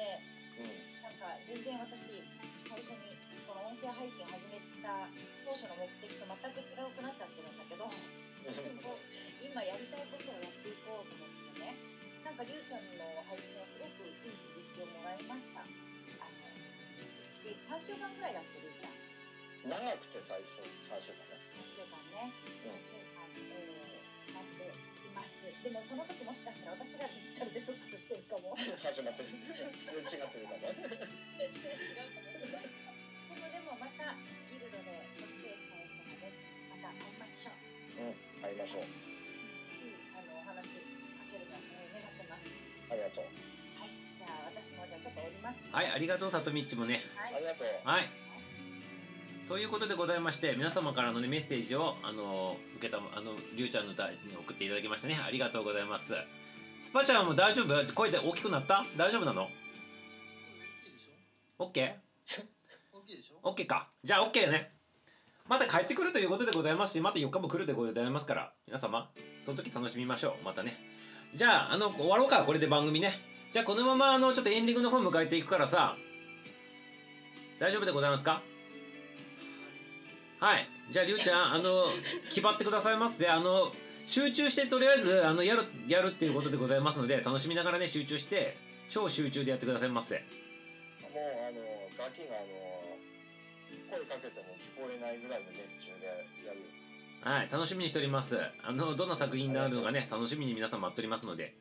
[0.64, 0.64] う
[1.04, 2.24] なんか全然私
[2.64, 3.23] 最初にこ
[3.54, 5.06] の音声配信始めた
[5.46, 8.98] 当初の目的と全く違うくなっちゃってるんだけどでんも
[9.38, 11.78] 今やりたいことをやっていこうと思ってね
[12.26, 15.60] なんかりゅうちゃんの配信はすごくいい刺激をもらいました。
[15.60, 16.40] あの
[17.44, 18.96] で3週間ぐらいだってりゅうちゃん。
[19.68, 21.36] 長くて最初3週間ね。
[21.52, 22.32] 3週間ね。
[22.64, 24.72] 3週間、えー、待って
[25.04, 25.52] います。
[25.52, 28.56] でもその時もしかしたら私がデジタルデトックスしてるかも。
[28.80, 29.28] 始まってる。
[29.52, 32.83] 全然違ってるかも 全然違うかもしれない
[38.46, 38.84] ううん会いましょう。
[38.84, 40.84] いいあのお話か
[41.32, 42.46] けるのを、えー願ってます。
[42.90, 43.24] ありがとう。
[43.24, 45.64] はいじゃあ私もじゃあちょっと降ります。
[45.70, 47.00] はいありがとうさとみっちもね。
[47.16, 47.34] はい。
[47.34, 47.66] ありがとう。
[47.84, 48.08] はい。
[49.48, 55.18] ということでございまして皆様からの、ね、メッセージをあの受けたあのりゅうちゃんの歌に送っていただきましたね。
[55.20, 56.14] ありがとうございます。
[56.82, 57.92] スパちゃんも大丈夫？
[57.92, 58.84] 声で大きくなった？
[58.96, 59.48] 大丈夫なの
[61.58, 61.68] ?OK?
[61.68, 61.72] OK
[63.16, 63.88] でしょ？OK か。
[64.02, 64.72] じゃあ OK ね
[65.46, 69.10] また帰ってくるということでございますしまた4日も来るでございますから皆様
[69.42, 70.44] その時楽しみましょう。
[70.44, 70.74] またね。
[71.34, 72.44] じゃああの終わろうか。
[72.44, 73.12] これで番組ね。
[73.52, 75.96] じゃあこのままあのちょっとエンディングの方迎えていくからさ
[77.60, 78.42] 大丈夫でございますか？
[80.40, 80.66] はい。
[80.90, 81.84] じゃありゅうちゃんあの
[82.28, 83.18] 決まってくださいます。
[83.18, 83.70] であの
[84.06, 88.56] 集中してとりあえずあのやるやるっていうことでございますので楽しみながらね集中して
[88.88, 90.14] 超集中でやってくださいませ。
[90.14, 90.24] もう
[91.46, 91.60] あの
[91.98, 92.73] ガキがあの
[93.94, 96.06] 声かけても聞こえないぐらいの熱中で
[96.42, 96.58] やる
[97.22, 98.36] はい楽しみにしております。
[98.62, 101.54] あのどんな作品になるのかね楽しみに皆さん待っておりますので。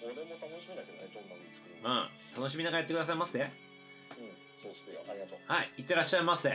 [0.00, 3.38] 俺も楽しみだけどねどんなの作るうのん楽しみながらやってくださいませ。
[3.40, 3.46] うん
[4.62, 5.00] そうするよ。
[5.10, 5.38] ありがとう。
[5.46, 6.48] はいいってらっしゃいませ。
[6.48, 6.54] 行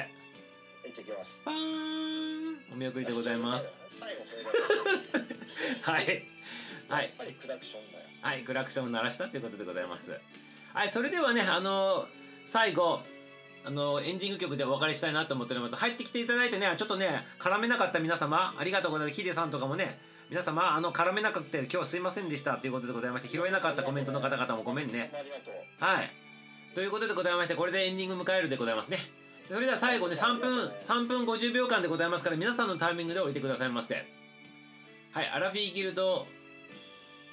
[0.94, 1.30] ってきます。
[1.46, 2.74] パーン。
[2.74, 3.78] お見送りでございます。
[4.00, 6.06] 最後それ はい。
[6.90, 7.04] はい。
[7.06, 8.06] やっぱりクラクションだよ。
[8.22, 10.12] はい、クラクションを鳴らしたということでございます。
[10.74, 12.08] はい、それではね、あの
[12.46, 13.02] 最後、
[13.64, 15.76] あのエンディング曲でお別れしたいなと思っております。
[15.76, 19.20] 入ってきていただいてね、ちょっとね、絡めなかった皆様、ありがとうございます。
[19.20, 25.12] ヒデさんとかもね、皆様、あの、絡めなくて今日すいませんでしたということでございまして、拾えなかったコメントの方々もごめんね。
[25.14, 26.12] ありがとうはい。
[26.74, 28.98] ということでございまして、これでエンディング迎えるでございますね。
[29.48, 34.06] それでは最後ね、3分、3分50秒間でございますから、皆さんのタイミングで降りてくださいませ。
[35.12, 36.26] はい、アラフィーギルド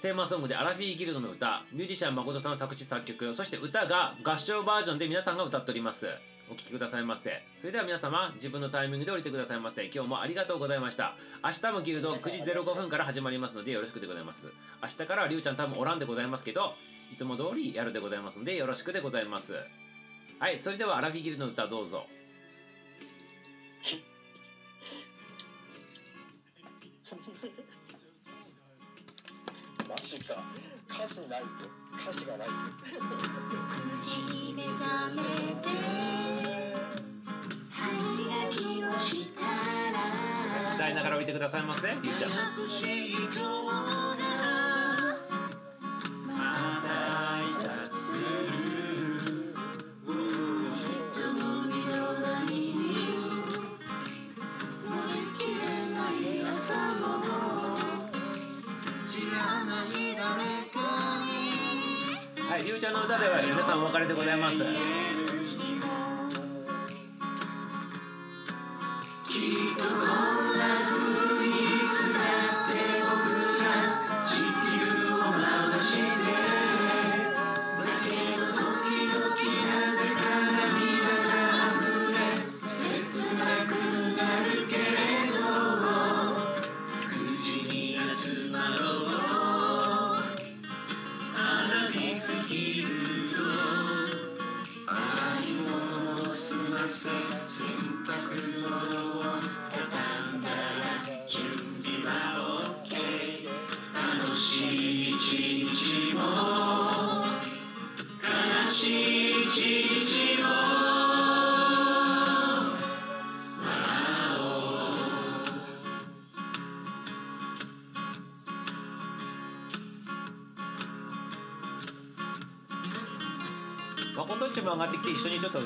[0.01, 6.07] テーマソングでアラフィーギルドの歌、ミュージシャン誠さん作詞作曲、そして歌が合唱バージョンで皆さんが歌っております。
[6.49, 7.43] お聴きくださいませ。
[7.59, 9.85] それでは皆様、自分のタイミングで降りてくださいませ。
[9.87, 11.15] 今日もありがとうございました。
[11.43, 14.47] 明日もギルド9時05分から始まりますのでよろしくでございます。
[14.81, 16.75] 明日からはりゅうちゃん多分おらんでございますけど、
[17.13, 19.55] いつも通りやるでございますのでよろしくでございます。
[20.39, 22.07] はい、それではアラフィーギルドの歌どうぞ。
[30.29, 31.47] 歌詞ないと
[32.11, 35.23] 歌詞がないと9時に目覚め
[35.63, 35.69] て
[37.71, 40.79] 歯磨きをしたら。
[40.79, 42.31] 大えながら置いてくださいませりゅうちゃん
[62.59, 64.59] はい、ゆうちゃんの歌では皆さんお別れでございます。
[64.59, 64.65] ま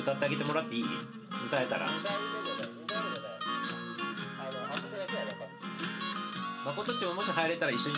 [0.03, 0.85] 歌ってあげてもらっていい？
[1.47, 1.87] 歌えたら。
[1.87, 3.25] 2代目でね2代目でね
[4.37, 5.39] あのあそこだけは分かる
[6.65, 7.95] まことっちももし入れたら一緒に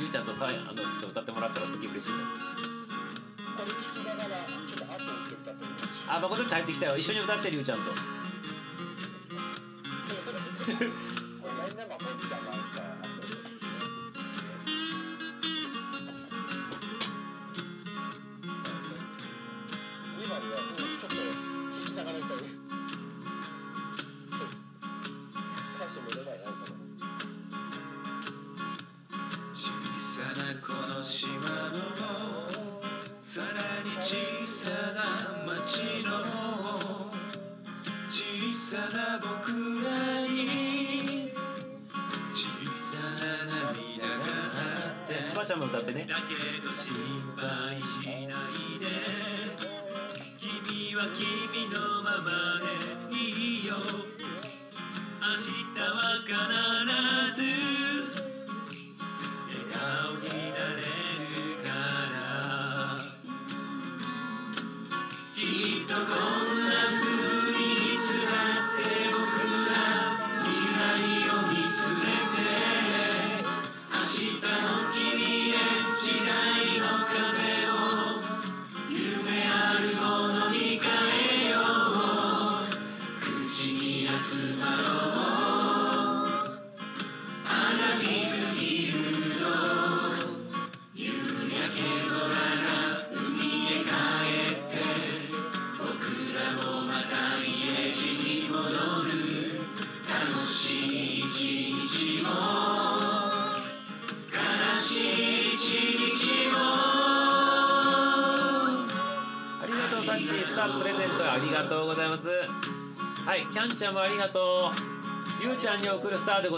[0.00, 2.18] ゆうちゃんとさあのちょっと歌ってもらったらすげえ嬉しいね。
[3.56, 6.96] これ聞きながらちょっと後をって歌ってみますあ、まことっち入ってきたよ。
[6.96, 7.90] 一緒に歌ってるゆうちゃんと。
[45.68, 46.06] 歌ってね。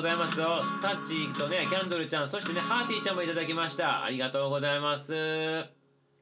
[0.01, 0.62] ございますよ。
[0.81, 4.02] サッチーとねキャンドルちゃんそしてねハーティーちゃんもいただきました。
[4.02, 5.12] ありがとうございます。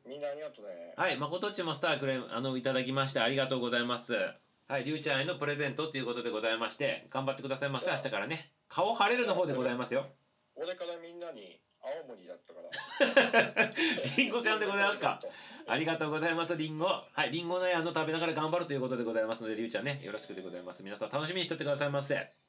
[0.05, 0.95] みんなありがとうね。
[0.97, 4.15] はいまことっちもスターくれあのいただきましてありがとうございます。
[4.67, 10.07] はいりゅうちゃんへのプレゼントということでございまして頑張ってくださいませ明日からね顔晴れるの方でございますよ。
[10.57, 13.73] 俺からみんなに青森だったから。
[14.17, 15.21] りんごちゃんでございますか？
[15.69, 20.83] ありがとうございますりんごはいりんごねあの食べながら頑張るということでございますのでりゅうちゃんねよろしくでございます。
[20.83, 22.48] 皆さん楽しみにしておいてくださいませ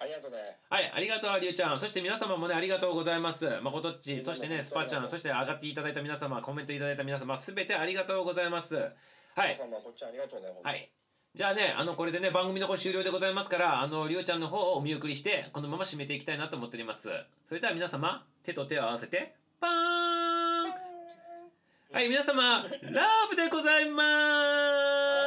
[0.00, 0.38] ありがとうね
[0.70, 1.78] はい、ありがとう、りゅうちゃん。
[1.80, 3.58] そして皆様もね、ありがとうございます。
[3.62, 8.76] まことっち、そしてね、スパちゃん、そして上がっていただいた皆様、コメントいただいた皆様、すべてありがとうございます。
[8.76, 8.82] は
[9.46, 9.58] い皆。
[9.58, 10.90] さんもこっちありがとうね本当にはい。
[11.34, 17.08] じゃあね、あの、これでね、番組の方終了でございますから、あの、りゅうちゃんの方をお見送りして、このまま締めていきたいなと思っております。
[17.44, 20.70] それでは皆様、手と手を合わせて、パーン
[21.90, 25.17] はい、皆様、ラブでございます